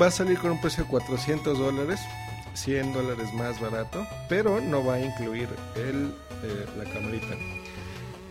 Va 0.00 0.06
a 0.06 0.10
salir 0.12 0.38
con 0.38 0.52
un 0.52 0.60
precio 0.60 0.84
de 0.84 0.90
400 0.90 1.58
dólares, 1.58 1.98
100 2.54 2.92
dólares 2.92 3.34
más 3.34 3.60
barato, 3.60 4.06
pero 4.28 4.60
no 4.60 4.84
va 4.84 4.94
a 4.94 5.00
incluir 5.00 5.48
el, 5.74 6.14
eh, 6.44 6.66
la 6.78 6.84
camarita. 6.84 7.34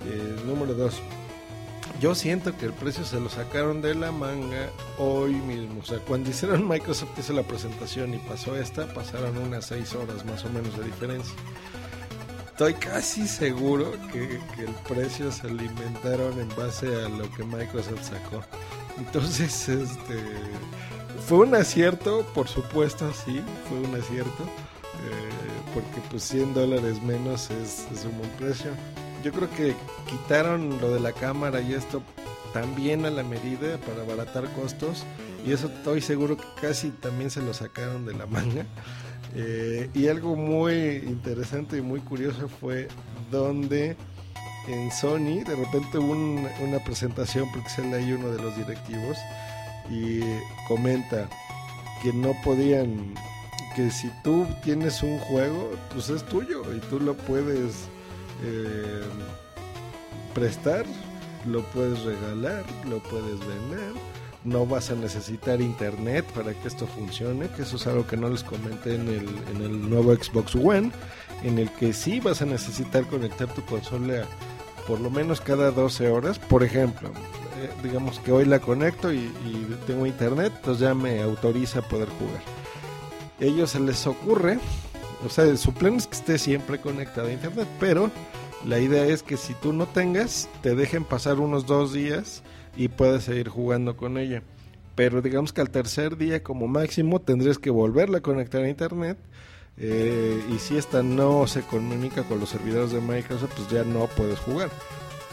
Eh, 0.05 0.41
número 0.45 0.73
2 0.75 1.01
yo 2.03 2.13
siento 2.15 2.57
que 2.57 2.65
el 2.65 2.73
precio 2.73 3.05
se 3.05 3.17
lo 3.17 3.29
sacaron 3.29 3.81
de 3.81 3.95
la 3.95 4.11
manga 4.11 4.69
hoy 4.97 5.35
mismo. 5.35 5.79
O 5.79 5.85
sea, 5.85 5.99
cuando 5.99 6.31
hicieron 6.31 6.67
Microsoft 6.67 7.17
hizo 7.17 7.31
la 7.31 7.43
presentación 7.43 8.13
y 8.13 8.17
pasó 8.17 8.57
esta, 8.57 8.93
pasaron 8.93 9.37
unas 9.37 9.67
6 9.67 9.95
horas 9.95 10.25
más 10.25 10.43
o 10.43 10.49
menos 10.49 10.77
de 10.77 10.83
diferencia. 10.83 11.33
Estoy 12.47 12.73
casi 12.73 13.25
seguro 13.25 13.93
que, 14.11 14.35
el 14.61 14.73
precio 14.85 15.31
se 15.31 15.49
lo 15.49 15.63
inventaron 15.63 16.37
en 16.41 16.49
base 16.57 16.87
a 16.87 17.07
lo 17.07 17.31
que 17.31 17.45
Microsoft 17.45 18.03
sacó. 18.03 18.43
Entonces, 18.97 19.69
este 19.69 20.21
fue 21.25 21.37
un 21.37 21.55
acierto, 21.55 22.25
por 22.33 22.49
supuesto, 22.49 23.09
sí, 23.13 23.41
fue 23.69 23.79
un 23.79 23.95
acierto. 23.95 24.43
Eh, 24.43 25.73
porque 25.73 26.01
pues 26.11 26.23
100 26.23 26.53
dólares 26.53 27.01
menos 27.01 27.49
es, 27.49 27.87
es 27.93 28.03
un 28.03 28.17
buen 28.17 28.29
precio 28.31 28.71
yo 29.23 29.31
creo 29.31 29.49
que 29.51 29.73
quitaron 30.09 30.79
lo 30.81 30.93
de 30.93 30.99
la 30.99 31.13
cámara 31.13 31.61
y 31.61 31.73
esto 31.73 32.03
también 32.53 33.05
a 33.05 33.09
la 33.09 33.23
medida 33.23 33.77
para 33.77 34.03
abaratar 34.03 34.47
costos 34.53 35.05
y 35.45 35.51
eso 35.51 35.67
estoy 35.67 36.01
seguro 36.01 36.37
que 36.37 36.45
casi 36.61 36.91
también 36.91 37.31
se 37.31 37.41
lo 37.41 37.53
sacaron 37.53 38.05
de 38.05 38.13
la 38.13 38.25
manga. 38.25 38.65
Eh, 39.35 39.89
y 39.95 40.09
algo 40.09 40.35
muy 40.35 40.73
interesante 41.07 41.77
y 41.77 41.81
muy 41.81 42.01
curioso 42.01 42.47
fue 42.47 42.87
donde 43.31 43.97
en 44.67 44.91
Sony 44.91 45.43
de 45.43 45.55
repente 45.55 45.97
hubo 45.97 46.11
una 46.11 46.79
presentación 46.85 47.49
porque 47.51 47.67
se 47.69 47.81
ahí 47.95 48.13
uno 48.13 48.29
de 48.29 48.39
los 48.39 48.55
directivos 48.55 49.17
y 49.89 50.19
comenta 50.67 51.27
que 52.03 52.13
no 52.13 52.35
podían 52.43 53.15
que 53.75 53.89
si 53.89 54.11
tú 54.23 54.45
tienes 54.63 55.01
un 55.01 55.17
juego 55.17 55.71
pues 55.91 56.09
es 56.09 56.23
tuyo 56.25 56.61
y 56.75 56.79
tú 56.81 56.99
lo 56.99 57.15
puedes 57.15 57.87
eh, 58.41 59.01
prestar, 60.33 60.85
lo 61.45 61.61
puedes 61.65 62.03
regalar, 62.03 62.63
lo 62.89 62.99
puedes 62.99 63.39
vender. 63.39 63.93
No 64.43 64.65
vas 64.65 64.91
a 64.91 64.95
necesitar 64.95 65.61
internet 65.61 66.25
para 66.33 66.53
que 66.53 66.67
esto 66.67 66.85
funcione, 66.85 67.47
que 67.49 67.61
eso 67.61 67.77
es 67.77 67.87
algo 67.87 68.05
que 68.05 68.17
no 68.17 68.29
les 68.29 68.43
comenté 68.43 68.95
en 68.95 69.07
el, 69.07 69.29
en 69.55 69.61
el 69.61 69.89
nuevo 69.89 70.13
Xbox 70.13 70.55
One, 70.55 70.91
en 71.43 71.59
el 71.59 71.69
que 71.71 71.93
sí 71.93 72.19
vas 72.19 72.41
a 72.41 72.45
necesitar 72.45 73.05
conectar 73.05 73.47
tu 73.53 73.63
consola 73.63 74.25
por 74.85 74.99
lo 74.99 75.09
menos 75.09 75.39
cada 75.39 75.71
12 75.71 76.09
horas. 76.09 76.39
Por 76.39 76.63
ejemplo, 76.63 77.09
eh, 77.61 77.69
digamos 77.83 78.19
que 78.19 78.33
hoy 78.33 78.43
la 78.43 78.59
conecto 78.59 79.13
y, 79.13 79.17
y, 79.17 79.77
tengo 79.87 80.05
internet, 80.05 80.51
entonces 80.57 80.81
ya 80.81 80.93
me 80.93 81.21
autoriza 81.21 81.79
a 81.79 81.81
poder 81.83 82.09
jugar. 82.09 82.41
Ellos 83.39 83.71
se 83.71 83.79
les 83.79 84.05
ocurre 84.05 84.59
o 85.25 85.29
sea, 85.29 85.55
su 85.57 85.73
plan 85.73 85.95
es 85.95 86.07
que 86.07 86.15
esté 86.15 86.37
siempre 86.37 86.79
conectado 86.79 87.27
a 87.27 87.31
internet, 87.31 87.67
pero 87.79 88.11
la 88.65 88.79
idea 88.79 89.05
es 89.05 89.23
que 89.23 89.37
si 89.37 89.53
tú 89.53 89.73
no 89.73 89.87
tengas, 89.87 90.49
te 90.61 90.75
dejen 90.75 91.03
pasar 91.03 91.39
unos 91.39 91.65
dos 91.65 91.93
días 91.93 92.43
y 92.77 92.87
puedes 92.87 93.23
seguir 93.25 93.49
jugando 93.49 93.97
con 93.97 94.17
ella. 94.17 94.41
Pero 94.95 95.21
digamos 95.21 95.53
que 95.53 95.61
al 95.61 95.69
tercer 95.69 96.17
día 96.17 96.43
como 96.43 96.67
máximo 96.67 97.19
tendrías 97.19 97.57
que 97.57 97.69
volverla 97.69 98.19
a 98.19 98.21
conectar 98.21 98.63
a 98.63 98.69
internet. 98.69 99.17
Eh, 99.77 100.39
y 100.53 100.59
si 100.59 100.77
esta 100.77 101.01
no 101.01 101.47
se 101.47 101.61
comunica 101.61 102.23
con 102.23 102.39
los 102.39 102.49
servidores 102.49 102.91
de 102.91 103.01
Microsoft, 103.01 103.53
pues 103.55 103.69
ya 103.69 103.83
no 103.83 104.07
puedes 104.07 104.39
jugar. 104.39 104.69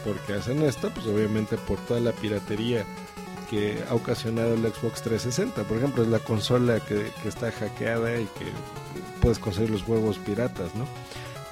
Porque 0.04 0.32
hacen 0.32 0.62
esto, 0.62 0.90
pues 0.94 1.06
obviamente 1.06 1.56
por 1.58 1.78
toda 1.80 2.00
la 2.00 2.12
piratería 2.12 2.86
que 3.50 3.82
ha 3.90 3.94
ocasionado 3.94 4.54
el 4.54 4.62
Xbox 4.62 5.02
360. 5.02 5.64
Por 5.64 5.76
ejemplo, 5.76 6.04
es 6.04 6.08
la 6.08 6.20
consola 6.20 6.78
que, 6.78 7.10
está 7.26 7.50
hackeada 7.50 8.20
y 8.20 8.26
que 8.38 8.46
puedes 9.20 9.40
conseguir 9.40 9.70
los 9.70 9.86
huevos 9.86 10.18
piratas, 10.18 10.72
¿no? 10.76 10.86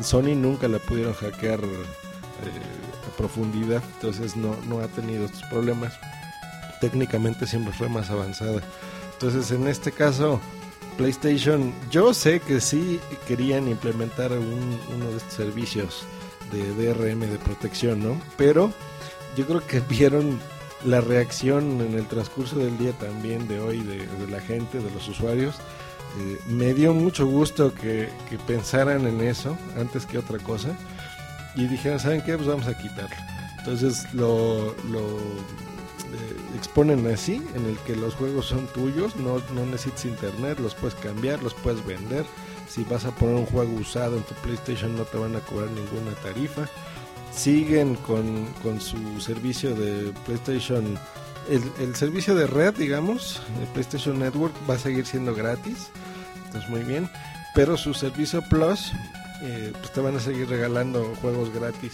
Sony 0.03 0.37
nunca 0.37 0.69
la 0.69 0.79
pudieron 0.79 1.13
hackear 1.13 1.59
eh, 1.59 3.09
a 3.13 3.17
profundidad, 3.17 3.83
entonces 3.97 4.37
no, 4.37 4.57
no 4.69 4.79
ha 4.79 4.87
tenido 4.87 5.25
estos 5.25 5.43
problemas. 5.51 5.93
Técnicamente 6.81 7.49
siempre 7.49 7.73
fue 7.73 7.89
más 7.89 8.09
avanzada. 8.11 8.63
Entonces, 9.15 9.51
en 9.51 9.67
este 9.67 9.91
caso, 9.91 10.41
PlayStation, 10.97 11.75
yo 11.91 12.15
sé 12.15 12.39
que 12.39 12.61
sí 12.61 13.01
querían 13.27 13.67
implementar 13.67 14.31
uno 14.31 15.11
de 15.11 15.17
estos 15.17 15.35
servicios 15.35 16.05
de 16.53 16.73
DRM 16.75 17.21
de 17.21 17.39
protección, 17.39 18.01
¿no? 18.01 18.21
Pero 18.37 18.73
yo 19.37 19.47
creo 19.47 19.67
que 19.67 19.81
vieron 19.81 20.39
la 20.85 21.01
reacción 21.01 21.81
en 21.81 21.95
el 21.95 22.07
transcurso 22.07 22.57
del 22.57 22.77
día 22.79 22.93
también 22.93 23.49
de 23.49 23.61
hoy 23.61 23.81
de, 23.81 24.07
la 24.29 24.41
gente, 24.41 24.79
de 24.79 24.91
los 24.91 25.09
usuarios, 25.09 25.57
eh, 26.21 26.39
me 26.49 26.75
dio 26.75 26.95
mucho 26.95 27.27
gusto 27.27 27.75
que, 27.75 28.09
pensaran 28.47 29.07
en 29.07 29.21
eso 29.21 29.57
antes 29.77 30.07
que 30.07 30.19
otra 30.19 30.39
cosa 30.39 30.71
y 31.55 31.67
dijeron, 31.67 31.99
¿saben 31.99 32.23
qué? 32.23 32.37
Pues 32.37 32.49
vamos 32.49 32.67
a 32.67 32.77
quitarlo. 32.77 33.17
Entonces 33.59 34.13
lo, 34.15 34.75
lo 34.91 35.19
eh, 36.09 36.57
exponen 36.57 37.07
así, 37.09 37.43
en 37.55 37.67
el 37.67 37.77
que 37.79 37.95
los 37.97 38.15
juegos 38.15 38.47
son 38.47 38.67
tuyos, 38.69 39.17
no, 39.17 39.43
no 39.55 39.67
necesitas 39.67 40.07
internet, 40.07 40.59
los 40.61 40.75
puedes 40.75 40.95
cambiar, 40.95 41.43
los 41.43 41.55
puedes 41.55 41.85
vender. 41.85 42.25
Si 42.69 42.85
vas 42.85 43.05
a 43.05 43.11
poner 43.11 43.35
un 43.35 43.47
juego 43.47 43.73
usado 43.75 44.17
en 44.17 44.23
tu 44.23 44.35
PlayStation 44.35 44.97
no 44.97 45.05
te 45.05 45.19
van 45.19 45.35
a 45.37 45.41
cobrar 45.41 45.71
ninguna 45.71 46.13
tarifa. 46.23 46.69
Siguen 47.33 47.95
con, 47.97 48.47
con 48.63 48.81
su 48.81 49.21
servicio 49.21 49.75
de 49.75 50.13
PlayStation 50.27 50.99
el, 51.49 51.97
servicio 51.97 52.35
de 52.35 52.47
red, 52.47 52.75
digamos, 52.75 53.41
el 53.61 53.67
PlayStation 53.69 54.19
Network 54.19 54.55
va 54.69 54.75
a 54.75 54.79
seguir 54.79 55.07
siendo 55.07 55.35
gratis, 55.35 55.89
entonces 56.47 56.69
muy 56.69 56.83
bien, 56.83 57.09
pero 57.55 57.77
su 57.77 57.95
servicio 57.95 58.43
Plus, 58.49 58.93
eh, 59.43 59.73
pues 59.79 59.93
te 59.93 60.01
van 60.01 60.17
a 60.17 60.21
seguir 60.21 60.49
regalando 60.49 61.15
juegos 61.21 61.53
gratis, 61.53 61.93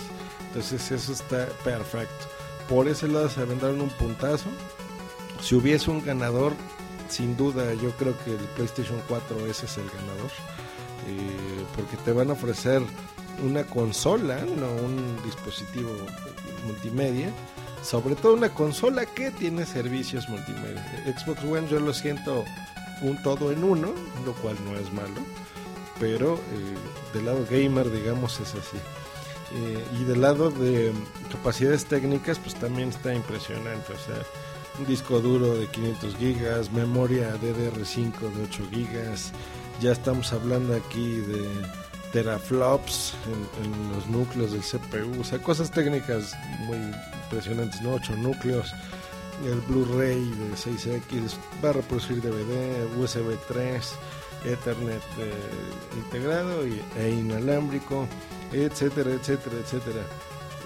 entonces 0.48 0.90
eso 0.90 1.12
está 1.12 1.46
perfecto. 1.62 2.26
Por 2.68 2.88
ese 2.88 3.08
lado 3.08 3.28
se 3.28 3.42
aventaron 3.42 3.80
un 3.80 3.90
puntazo. 3.90 4.48
Si 5.40 5.54
hubiese 5.54 5.90
un 5.90 6.02
ganador, 6.02 6.54
sin 7.08 7.36
duda 7.36 7.74
yo 7.74 7.90
creo 7.92 8.14
que 8.24 8.30
el 8.32 8.44
PlayStation 8.56 9.00
4 9.06 9.46
ese 9.46 9.66
es 9.66 9.76
el 9.76 9.86
ganador, 9.86 10.30
eh, 11.06 11.64
porque 11.76 11.96
te 11.98 12.12
van 12.12 12.30
a 12.30 12.32
ofrecer 12.32 12.82
una 13.42 13.64
consola, 13.64 14.38
no 14.56 14.72
un 14.72 15.18
dispositivo 15.24 15.90
multimedia 16.66 17.32
sobre 17.84 18.16
todo 18.16 18.34
una 18.34 18.48
consola 18.48 19.04
que 19.04 19.30
tiene 19.30 19.66
servicios 19.66 20.28
multimedia. 20.28 20.82
Xbox 21.04 21.44
One 21.44 21.68
yo 21.68 21.78
lo 21.78 21.92
siento 21.92 22.44
un 23.02 23.22
todo 23.22 23.52
en 23.52 23.62
uno, 23.62 23.92
lo 24.24 24.32
cual 24.34 24.56
no 24.64 24.76
es 24.76 24.90
malo, 24.92 25.20
pero 26.00 26.40
del 27.12 27.26
lado 27.26 27.46
gamer, 27.48 27.90
digamos, 27.90 28.40
es 28.40 28.54
así. 28.54 28.78
y 30.00 30.04
del 30.04 30.22
lado 30.22 30.50
de 30.50 30.92
capacidades 31.30 31.84
técnicas, 31.84 32.38
pues 32.38 32.54
también 32.54 32.88
está 32.88 33.14
impresionante. 33.14 33.92
O 33.92 33.98
sea, 33.98 34.22
un 34.78 34.86
disco 34.86 35.20
duro 35.20 35.54
de 35.54 35.68
500 35.68 36.16
gigas, 36.16 36.72
memoria 36.72 37.36
DDR5 37.36 38.32
de 38.34 38.42
8 38.44 38.62
gigas. 38.72 39.32
Ya 39.80 39.92
estamos 39.92 40.32
hablando 40.32 40.74
aquí 40.74 41.16
de 41.16 41.46
teraflops 42.14 43.12
en, 43.61 43.92
los 43.92 44.06
núcleos 44.06 44.52
del 44.52 44.61
CPU, 44.61 45.21
o 45.21 45.25
sea, 45.25 45.40
cosas 45.40 45.73
técnicas 45.73 46.33
muy 46.61 46.78
impresionantes, 47.25 47.83
¿no? 47.83 47.94
8 47.94 48.16
núcleos, 48.18 48.73
el 49.44 49.61
Blu-ray 49.62 50.21
de 50.21 50.52
6X, 50.54 51.35
va 51.62 51.71
a 51.71 51.73
reproducir 51.73 52.23
DVD, 52.23 52.87
USB 52.97 53.37
3, 53.49 53.92
Ethernet 54.44 55.02
eh, 55.18 55.33
integrado 55.97 56.64
y, 56.64 56.80
e 56.97 57.11
inalámbrico, 57.11 58.06
etcétera, 58.52 59.11
etcétera, 59.11 59.56
etcétera. 59.56 60.02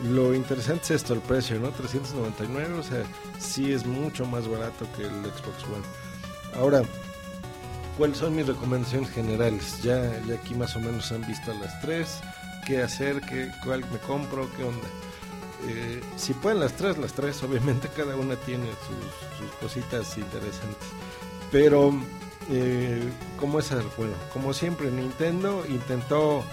Lo 0.04 0.34
interesante 0.34 0.82
es 0.84 0.90
esto, 0.90 1.14
el 1.14 1.20
precio, 1.20 1.58
¿no? 1.58 1.70
399, 1.70 2.74
o 2.74 2.82
sea, 2.82 3.04
sí 3.38 3.72
es 3.72 3.86
mucho 3.86 4.26
más 4.26 4.46
barato 4.46 4.86
que 4.94 5.04
el 5.04 5.24
Xbox 5.24 5.64
One. 5.64 5.84
Ahora, 6.54 6.82
¿cuáles 7.98 8.18
son 8.18 8.36
mis 8.36 8.46
recomendaciones 8.46 9.10
generales? 9.10 9.82
Ya, 9.82 10.18
ya 10.26 10.36
aquí 10.36 10.54
más 10.54 10.74
o 10.76 10.80
menos 10.80 11.10
han 11.12 11.26
visto 11.26 11.52
las 11.60 11.78
tres. 11.80 12.20
¿Qué 12.64 12.80
hacer? 12.80 13.20
Qué, 13.22 13.50
¿Cuál 13.64 13.80
me 13.90 13.98
compro? 13.98 14.48
¿Qué 14.56 14.62
onda? 14.62 14.88
Eh, 15.66 16.00
si 16.16 16.32
pueden 16.34 16.60
las 16.60 16.72
tres, 16.74 16.96
las 16.96 17.12
tres, 17.12 17.42
obviamente 17.42 17.88
cada 17.96 18.16
una 18.16 18.36
tiene 18.36 18.66
sus, 18.86 19.50
cositas 19.60 20.16
interesantes. 20.16 20.88
Pero, 21.50 21.92
eh, 22.50 23.02
¿cómo 23.40 23.58
es? 23.58 23.70
Bueno, 23.96 24.14
como 24.32 24.54
siempre, 24.54 24.90
Nintendo 24.90 25.64
intentó 25.68 26.44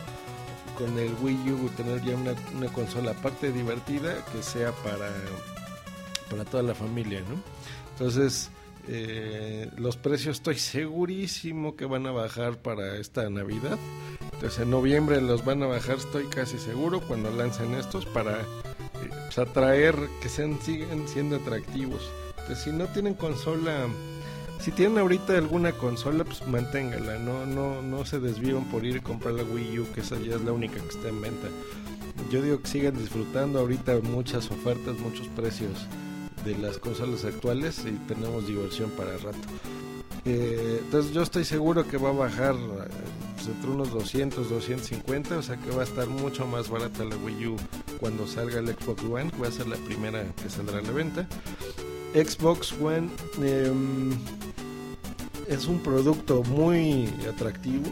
con 0.75 0.97
el 0.97 1.13
Wii 1.21 1.51
U 1.51 1.69
tener 1.77 2.01
ya 2.03 2.15
una, 2.15 2.33
consola 2.73 3.11
aparte 3.11 3.51
divertida 3.51 4.25
que 4.31 4.41
sea 4.41 4.71
para, 4.71 5.09
para 6.29 6.43
toda 6.43 6.63
la 6.63 6.73
familia, 6.73 7.21
¿no? 7.21 7.35
Entonces, 7.91 8.49
eh, 8.87 9.69
los 9.77 9.97
precios 9.97 10.37
estoy 10.37 10.55
segurísimo 10.55 11.75
que 11.75 11.85
van 11.85 12.05
a 12.05 12.11
bajar 12.11 12.57
para 12.57 12.97
esta 12.97 13.29
Navidad. 13.29 13.77
Entonces 14.33 14.59
en 14.59 14.69
noviembre 14.69 15.21
los 15.21 15.43
van 15.45 15.63
a 15.63 15.67
bajar, 15.67 15.97
estoy 15.97 16.25
casi 16.25 16.57
seguro, 16.57 17.01
cuando 17.01 17.31
lancen 17.31 17.73
estos 17.73 18.05
para 18.05 18.41
eh, 18.41 18.45
pues, 19.09 19.37
atraer 19.37 19.95
que 20.21 20.29
sean, 20.29 20.59
siguen 20.61 21.07
siendo 21.07 21.37
atractivos. 21.37 22.09
Entonces 22.37 22.63
si 22.63 22.71
no 22.71 22.85
tienen 22.87 23.13
consola 23.13 23.87
si 24.59 24.71
tienen 24.71 24.97
ahorita 24.97 25.37
alguna 25.37 25.73
consola, 25.73 26.23
pues 26.23 26.47
manténgala, 26.47 27.19
no, 27.19 27.45
no, 27.45 27.81
no 27.81 28.05
se 28.05 28.19
desvíen 28.19 28.63
por 28.65 28.85
ir 28.85 28.97
a 28.97 29.03
comprar 29.03 29.33
la 29.33 29.43
Wii 29.43 29.79
U, 29.79 29.87
que 29.93 29.99
esa 29.99 30.17
ya 30.17 30.35
es 30.35 30.41
la 30.41 30.53
única 30.53 30.79
que 30.79 30.87
está 30.87 31.09
en 31.09 31.21
venta. 31.21 31.47
Yo 32.31 32.41
digo 32.41 32.61
que 32.61 32.67
sigan 32.67 32.97
disfrutando 32.97 33.59
ahorita 33.59 33.99
muchas 33.99 34.49
ofertas, 34.49 34.97
muchos 34.99 35.27
precios 35.27 35.87
de 36.45 36.57
las 36.57 36.77
consolas 36.77 37.25
actuales 37.25 37.83
y 37.85 37.91
tenemos 38.07 38.47
diversión 38.47 38.89
para 38.91 39.17
rato. 39.17 39.47
Eh, 40.25 40.81
entonces 40.83 41.13
yo 41.13 41.21
estoy 41.21 41.45
seguro 41.45 41.87
que 41.87 41.97
va 41.97 42.09
a 42.09 42.13
bajar 42.13 42.55
pues, 43.35 43.47
entre 43.47 43.69
unos 43.69 43.91
200, 43.91 44.49
250, 44.49 45.37
o 45.37 45.41
sea 45.43 45.57
que 45.57 45.69
va 45.71 45.81
a 45.81 45.85
estar 45.85 46.07
mucho 46.07 46.47
más 46.47 46.69
barata 46.69 47.03
la 47.03 47.15
Wii 47.17 47.47
U 47.47 47.55
cuando 47.99 48.25
salga 48.27 48.59
el 48.59 48.67
Xbox 48.67 49.03
One, 49.03 49.31
va 49.41 49.47
a 49.47 49.51
ser 49.51 49.67
la 49.67 49.77
primera 49.77 50.23
que 50.41 50.49
saldrá 50.49 50.79
a 50.79 50.81
la 50.81 50.91
venta. 50.91 51.27
Xbox 52.13 52.73
One 52.81 53.09
em, 53.43 54.11
es 55.47 55.65
un 55.67 55.79
producto 55.79 56.43
muy 56.43 57.09
atractivo 57.29 57.85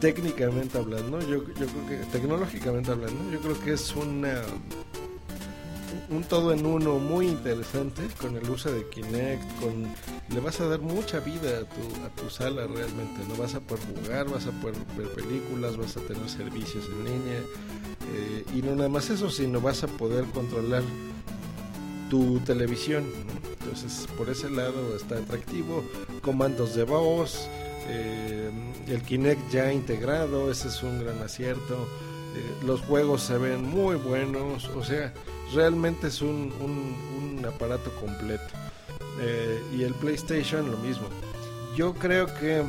técnicamente 0.00 0.78
hablando 0.78 1.20
yo, 1.22 1.44
yo 1.44 1.66
creo 1.66 1.86
que 1.88 1.96
tecnológicamente 2.12 2.92
hablando 2.92 3.32
yo 3.32 3.40
creo 3.40 3.58
que 3.60 3.72
es 3.72 3.96
una 3.96 4.42
un 6.10 6.24
todo 6.24 6.52
en 6.52 6.64
uno 6.64 6.98
muy 6.98 7.26
interesante 7.26 8.02
con 8.20 8.36
el 8.36 8.48
uso 8.48 8.72
de 8.72 8.88
Kinect 8.88 9.60
con 9.60 9.86
le 10.34 10.40
vas 10.40 10.60
a 10.60 10.68
dar 10.68 10.80
mucha 10.80 11.20
vida 11.20 11.58
a 11.58 11.64
tu, 11.64 12.04
a 12.04 12.08
tu 12.16 12.30
sala 12.30 12.66
realmente 12.66 13.20
no 13.28 13.36
vas 13.36 13.54
a 13.54 13.60
poder 13.60 13.84
jugar 13.84 14.28
vas 14.28 14.46
a 14.46 14.52
poder 14.52 14.76
ver 14.96 15.08
películas 15.08 15.76
vas 15.76 15.96
a 15.96 16.00
tener 16.00 16.28
servicios 16.28 16.84
en 16.86 17.04
línea 17.04 17.40
eh, 18.14 18.44
y 18.54 18.62
no 18.62 18.74
nada 18.74 18.88
más 18.88 19.10
eso 19.10 19.30
sino 19.30 19.60
vas 19.60 19.84
a 19.84 19.86
poder 19.86 20.24
controlar 20.26 20.82
tu 22.08 22.40
televisión. 22.40 23.04
Entonces, 23.60 24.06
por 24.16 24.30
ese 24.30 24.50
lado 24.50 24.96
está 24.96 25.18
atractivo. 25.18 25.84
Comandos 26.22 26.74
de 26.74 26.84
voz, 26.84 27.48
eh, 27.86 28.50
el 28.86 29.02
Kinect 29.02 29.50
ya 29.50 29.72
integrado, 29.72 30.50
ese 30.50 30.68
es 30.68 30.82
un 30.82 31.00
gran 31.00 31.20
acierto. 31.22 31.88
Eh, 32.36 32.64
los 32.66 32.80
juegos 32.82 33.22
se 33.22 33.38
ven 33.38 33.68
muy 33.68 33.96
buenos, 33.96 34.68
o 34.68 34.84
sea, 34.84 35.12
realmente 35.54 36.08
es 36.08 36.22
un, 36.22 36.52
un, 36.60 37.44
aparato 37.46 37.90
completo. 37.96 38.44
Eh, 39.20 39.62
y 39.76 39.82
el 39.82 39.94
PlayStation 39.94 40.70
lo 40.70 40.76
mismo. 40.78 41.08
Yo 41.76 41.94
creo 41.94 42.26
que 42.26 42.62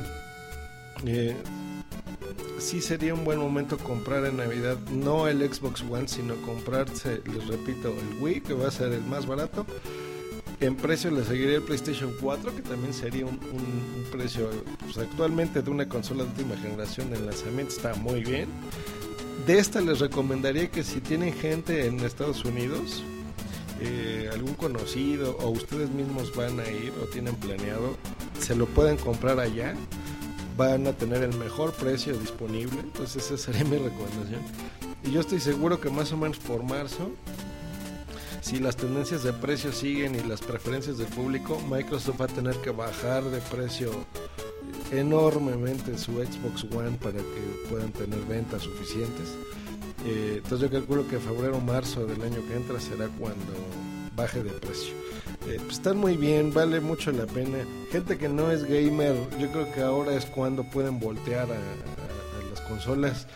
sí 2.60 2.82
sería 2.82 3.14
un 3.14 3.24
buen 3.24 3.40
momento 3.40 3.78
comprar 3.78 4.26
en 4.26 4.38
Navidad 4.38 4.78
no 4.92 5.28
el 5.28 5.42
Xbox 5.42 5.82
One, 5.90 6.08
sino 6.08 6.36
comprarse, 6.42 7.22
les 7.26 7.48
repito, 7.48 7.90
el 7.90 8.22
Wii, 8.22 8.42
que 8.42 8.54
va 8.54 8.68
a 8.68 8.72
ser 8.72 8.92
el 8.92 9.04
más 9.04 9.26
barato. 9.26 9.66
En 10.60 10.76
precio 10.76 11.10
le 11.10 11.24
seguiría 11.24 11.56
el 11.56 11.64
PlayStation 11.64 12.14
4, 12.20 12.56
que 12.56 12.62
también 12.62 12.94
sería 12.94 13.26
un, 13.26 13.40
precio 14.12 14.50
pues, 14.80 14.98
actualmente 14.98 15.62
de 15.62 15.70
una 15.70 15.88
consola 15.88 16.24
de 16.24 16.30
última 16.30 16.58
generación 16.58 17.14
en 17.16 17.26
lanzamiento, 17.26 17.74
está 17.74 17.94
muy 17.96 18.24
bien. 18.24 18.50
De 19.46 19.58
esta 19.58 19.82
les 19.82 20.00
recomendaría 20.00 20.70
que 20.70 20.84
si 20.84 21.02
tienen 21.02 21.34
gente 21.34 21.88
en 21.88 22.00
Estados 22.02 22.46
Unidos, 22.46 23.04
eh, 23.82 24.30
algún 24.32 24.54
conocido 24.54 25.38
o 25.38 25.50
ustedes 25.50 25.90
mismos 25.90 26.36
van 26.36 26.60
a 26.60 26.70
ir 26.70 26.94
o 27.02 27.06
tienen 27.06 27.36
planeado, 27.36 27.98
se 28.40 28.56
lo 28.56 28.66
pueden 28.68 28.98
comprar 28.98 29.40
allá 29.40 29.76
van 30.60 30.88
a 30.88 30.92
tener 30.92 31.24
el 31.24 31.34
mejor 31.38 31.72
precio 31.72 32.18
disponible. 32.18 32.82
Entonces 32.82 33.32
esa 33.32 33.38
sería 33.38 33.64
mi 33.64 33.78
recomendación. 33.78 34.42
Y 35.06 35.12
yo 35.12 35.22
estoy 35.22 35.40
seguro 35.40 35.80
que 35.80 35.90
más 35.90 36.12
o 36.12 36.18
menos 36.18 36.38
por 36.38 36.64
marzo, 36.64 37.12
si 38.42 38.60
las 38.60 38.76
tendencias 38.76 39.24
de 39.24 39.32
precio 39.32 39.72
siguen 39.72 40.16
y 40.16 40.24
las 40.28 40.42
preferencias 40.42 40.98
del 40.98 41.08
público, 41.08 41.62
Microsoft 41.72 42.20
va 42.20 42.26
a 42.26 42.28
tener 42.28 42.58
que 42.58 42.72
bajar 42.72 43.24
de 43.24 43.40
precio 43.40 43.92
enormemente 44.92 45.98
su 45.98 46.14
Xbox 46.14 46.64
One 46.74 46.98
para 47.02 47.18
que 47.18 47.68
puedan 47.70 47.92
tener 47.92 48.20
ventas 48.22 48.64
suficientes. 48.64 49.36
Eh, 50.06 50.36
entonces 50.44 50.70
yo 50.70 50.80
calculo 50.80 51.08
que 51.08 51.20
febrero 51.20 51.58
o 51.58 51.62
marzo 51.62 52.06
del 52.06 52.22
año 52.22 52.38
que 52.48 52.56
entra 52.56 52.80
será 52.80 53.08
cuando 53.20 53.54
baje 54.16 54.44
de 54.44 54.52
precio. 54.52 54.94
Eh, 55.48 55.58
pues 55.60 55.78
están 55.78 55.98
muy 55.98 56.18
bien, 56.18 56.54
vale 56.54 56.80
mucho 56.80 57.12
la 57.12 57.26
pena. 57.26 57.60
Gente 57.92 58.18
que 58.18 58.30
no 58.30 58.52
es 58.52 58.64
gamer, 58.64 59.16
yo 59.40 59.52
creo 59.52 59.72
que 59.74 59.82
ahora 59.82 60.14
es 60.14 60.26
cuando 60.26 60.64
pueden 60.64 61.00
voltear 61.00 61.48
a, 61.52 62.50
las 62.50 62.62
consolas. 62.62 63.28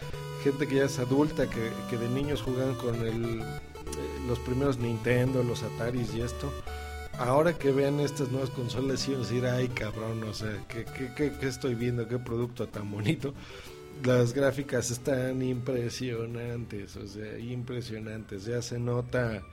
Gente 0.43 0.67
que 0.67 0.75
ya 0.75 0.85
es 0.85 0.99
adulta, 0.99 1.47
que, 1.49 1.97
de 1.97 2.09
niños 2.09 2.41
jugaban 2.41 2.75
con 2.75 2.95
el, 2.95 3.41
eh, 3.41 3.43
los 4.27 4.39
primeros 4.39 4.77
Nintendo, 4.77 5.43
los 5.43 5.63
Ataris 5.63 6.13
y 6.13 6.21
esto. 6.21 6.51
Ahora 7.17 7.57
que 7.57 7.71
vean 7.71 7.99
estas 7.99 8.29
nuevas 8.29 8.49
consolas, 8.49 9.07
y 9.07 9.15
decir, 9.15 9.45
ay 9.45 9.67
cabrón, 9.69 10.23
o 10.23 10.33
sea, 10.33 10.65
¿qué, 10.67 10.85
qué, 11.15 11.31
qué 11.39 11.47
estoy 11.47 11.75
viendo? 11.75 12.07
¿Qué 12.07 12.17
producto 12.17 12.67
tan 12.67 12.91
bonito? 12.91 13.33
Las 14.03 14.33
gráficas 14.33 14.89
están 14.89 15.41
impresionantes, 15.41 16.95
o 16.97 17.07
sea, 17.07 17.37
impresionantes. 17.37 18.45
Ya 18.45 18.61
se 18.61 18.79
nota 18.79 19.43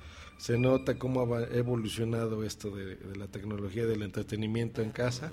se 0.41 0.57
nota 0.57 0.99
cómo 0.99 1.35
ha 1.35 1.43
evolucionado 1.53 2.45
esto 2.45 2.71
de, 2.71 2.97
la 3.15 3.27
tecnología 3.27 3.85
del 3.85 4.01
entretenimiento 4.01 4.81
en 4.81 4.91
casa. 4.91 5.33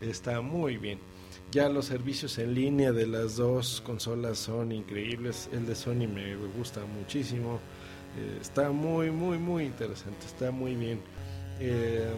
Está 0.00 0.40
muy 0.40 0.78
bien. 0.78 0.98
Ya 1.52 1.68
los 1.68 1.84
servicios 1.84 2.38
en 2.38 2.54
línea 2.54 2.90
de 2.90 3.06
las 3.06 3.36
dos 3.36 3.82
consolas 3.82 4.38
son 4.38 4.72
increíbles. 4.72 5.50
El 5.52 5.66
de 5.66 5.74
Sony 5.74 6.08
me 6.08 6.36
gusta 6.56 6.80
muchísimo. 6.86 7.60
Eh, 8.16 8.38
está 8.40 8.70
muy, 8.70 9.10
muy, 9.10 9.36
muy 9.36 9.64
interesante. 9.64 10.24
Está 10.24 10.50
muy 10.50 10.74
bien. 10.74 11.02
Eh, 11.60 12.14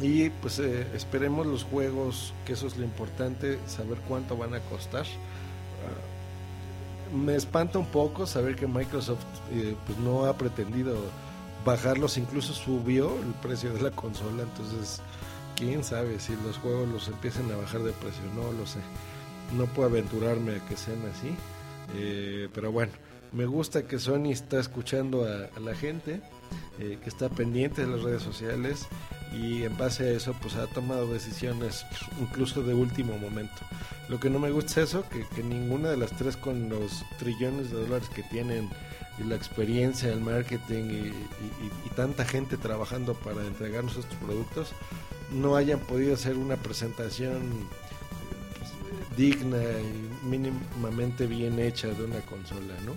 y 0.00 0.30
pues 0.30 0.58
eh, 0.58 0.86
esperemos 0.94 1.46
los 1.46 1.64
juegos, 1.64 2.34
que 2.44 2.54
eso 2.54 2.66
es 2.66 2.76
lo 2.76 2.84
importante, 2.84 3.58
saber 3.66 3.98
cuánto 4.08 4.36
van 4.36 4.54
a 4.54 4.60
costar. 4.60 5.04
Ah, 5.04 7.14
me 7.14 7.36
espanta 7.36 7.78
un 7.78 7.86
poco 7.86 8.26
saber 8.26 8.56
que 8.56 8.66
Microsoft 8.66 9.24
pues 9.86 9.98
no 9.98 10.24
ha 10.24 10.36
pretendido 10.36 10.96
bajarlos, 11.64 12.18
incluso 12.18 12.52
subió 12.52 13.14
el 13.22 13.32
precio 13.40 13.72
de 13.72 13.82
la 13.82 13.90
consola, 13.90 14.42
entonces 14.42 15.00
quién 15.56 15.84
sabe 15.84 16.18
si 16.20 16.34
los 16.44 16.58
juegos 16.58 16.88
los 16.88 17.08
empiecen 17.08 17.50
a 17.52 17.56
bajar 17.56 17.82
de 17.82 17.92
precio, 17.92 18.22
no 18.34 18.52
lo 18.52 18.66
sé. 18.66 18.80
No 19.56 19.66
puedo 19.66 19.88
aventurarme 19.88 20.56
a 20.56 20.66
que 20.66 20.76
sean 20.76 20.98
así, 21.12 21.34
eh, 21.94 22.48
pero 22.52 22.72
bueno, 22.72 22.92
me 23.32 23.46
gusta 23.46 23.86
que 23.86 23.98
Sony 23.98 24.30
está 24.30 24.58
escuchando 24.58 25.24
a, 25.24 25.60
la 25.60 25.74
gente, 25.74 26.20
eh, 26.80 26.98
que 27.02 27.08
está 27.08 27.28
pendiente 27.28 27.84
de 27.84 27.88
las 27.88 28.02
redes 28.02 28.22
sociales 28.22 28.86
y 29.32 29.62
en 29.62 29.76
base 29.76 30.04
a 30.04 30.10
eso 30.10 30.34
pues 30.40 30.54
ha 30.56 30.66
tomado 30.66 31.12
decisiones 31.12 31.86
incluso 32.20 32.62
de 32.62 32.74
último 32.74 33.18
momento. 33.18 33.62
Lo 34.08 34.20
que 34.20 34.30
no 34.30 34.38
me 34.38 34.50
gusta 34.50 34.82
es 34.82 34.90
eso, 34.90 35.08
que, 35.08 35.24
que 35.34 35.42
ninguna 35.42 35.90
de 35.90 35.96
las 35.96 36.10
tres 36.16 36.36
con 36.36 36.68
los 36.68 37.04
trillones 37.18 37.70
de 37.70 37.78
dólares 37.78 38.08
que 38.14 38.22
tienen 38.24 38.68
y 39.18 39.24
la 39.24 39.36
experiencia, 39.36 40.12
el 40.12 40.20
marketing 40.20 40.84
y, 40.84 41.86
y, 41.86 41.90
tanta 41.94 42.24
gente 42.24 42.56
trabajando 42.56 43.14
para 43.14 43.46
entregarnos 43.46 43.96
estos 43.96 44.16
productos, 44.18 44.72
no 45.32 45.56
hayan 45.56 45.78
podido 45.78 46.14
hacer 46.14 46.36
una 46.36 46.56
presentación 46.56 47.68
pues, 48.58 49.16
digna 49.16 49.58
y 49.62 50.26
mínimamente 50.26 51.26
bien 51.26 51.58
hecha 51.60 51.88
de 51.88 52.04
una 52.04 52.20
consola, 52.22 52.74
¿no? 52.84 52.94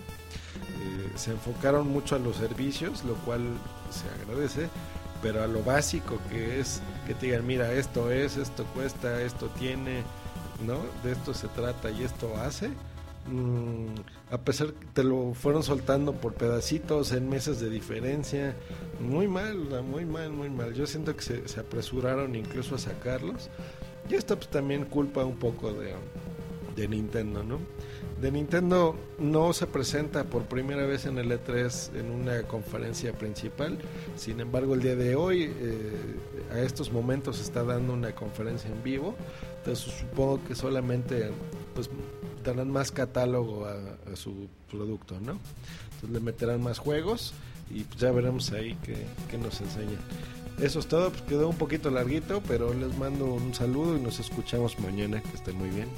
Se 1.16 1.32
enfocaron 1.32 1.88
mucho 1.88 2.16
a 2.16 2.18
los 2.18 2.36
servicios, 2.36 3.04
lo 3.04 3.14
cual 3.14 3.42
se 3.90 4.08
agradece, 4.22 4.68
pero 5.22 5.42
a 5.42 5.46
lo 5.46 5.62
básico 5.62 6.18
que 6.30 6.60
es 6.60 6.80
que 7.06 7.14
te 7.14 7.26
digan, 7.26 7.46
mira, 7.46 7.72
esto 7.72 8.10
es, 8.10 8.36
esto 8.36 8.64
cuesta, 8.74 9.22
esto 9.22 9.48
tiene, 9.58 10.02
¿no? 10.66 10.78
De 11.02 11.12
esto 11.12 11.34
se 11.34 11.48
trata 11.48 11.90
y 11.90 12.02
esto 12.04 12.36
hace. 12.36 12.68
Mm, 13.30 13.94
a 14.30 14.38
pesar 14.38 14.72
que 14.72 14.86
te 14.86 15.04
lo 15.04 15.34
fueron 15.34 15.62
soltando 15.62 16.14
por 16.14 16.34
pedacitos 16.34 17.12
en 17.12 17.28
meses 17.28 17.60
de 17.60 17.68
diferencia, 17.68 18.54
muy 19.00 19.28
mal, 19.28 19.56
muy 19.82 20.04
mal, 20.04 20.30
muy 20.30 20.48
mal. 20.48 20.74
Yo 20.74 20.86
siento 20.86 21.14
que 21.14 21.22
se, 21.22 21.48
se 21.48 21.60
apresuraron 21.60 22.34
incluso 22.34 22.74
a 22.74 22.78
sacarlos. 22.78 23.50
Y 24.08 24.14
esto 24.14 24.36
pues, 24.36 24.48
también 24.48 24.84
culpa 24.86 25.24
un 25.24 25.36
poco 25.36 25.72
de, 25.72 25.94
de 26.76 26.88
Nintendo, 26.88 27.42
¿no? 27.42 27.58
De 28.20 28.32
Nintendo 28.32 28.96
no 29.18 29.52
se 29.52 29.66
presenta 29.66 30.24
por 30.24 30.44
primera 30.44 30.84
vez 30.86 31.06
en 31.06 31.18
el 31.18 31.30
E3 31.30 31.94
en 31.96 32.10
una 32.10 32.42
conferencia 32.42 33.12
principal. 33.12 33.78
Sin 34.16 34.40
embargo, 34.40 34.74
el 34.74 34.82
día 34.82 34.96
de 34.96 35.14
hoy, 35.14 35.44
eh, 35.44 36.16
a 36.52 36.60
estos 36.60 36.92
momentos, 36.92 37.40
está 37.40 37.62
dando 37.62 37.92
una 37.92 38.12
conferencia 38.12 38.70
en 38.70 38.82
vivo. 38.82 39.14
Entonces, 39.58 39.94
supongo 40.00 40.40
que 40.46 40.54
solamente 40.54 41.30
pues, 41.74 41.90
darán 42.44 42.70
más 42.70 42.90
catálogo 42.90 43.66
a, 43.66 44.16
su 44.16 44.48
producto, 44.68 45.14
¿no? 45.20 45.38
Entonces, 45.94 46.10
le 46.10 46.20
meterán 46.20 46.62
más 46.62 46.78
juegos 46.78 47.34
y 47.70 47.84
pues, 47.84 48.00
ya 48.00 48.10
veremos 48.10 48.50
ahí 48.52 48.76
qué, 48.82 49.38
nos 49.38 49.60
enseñan. 49.60 50.00
Eso 50.60 50.80
es 50.80 50.86
todo, 50.88 51.10
pues 51.10 51.22
quedó 51.22 51.48
un 51.48 51.56
poquito 51.56 51.88
larguito, 51.88 52.42
pero 52.48 52.74
les 52.74 52.96
mando 52.98 53.26
un 53.26 53.54
saludo 53.54 53.96
y 53.96 54.00
nos 54.00 54.18
escuchamos 54.18 54.76
mañana. 54.80 55.22
Que 55.22 55.36
estén 55.36 55.56
muy 55.56 55.70
bien. 55.70 55.88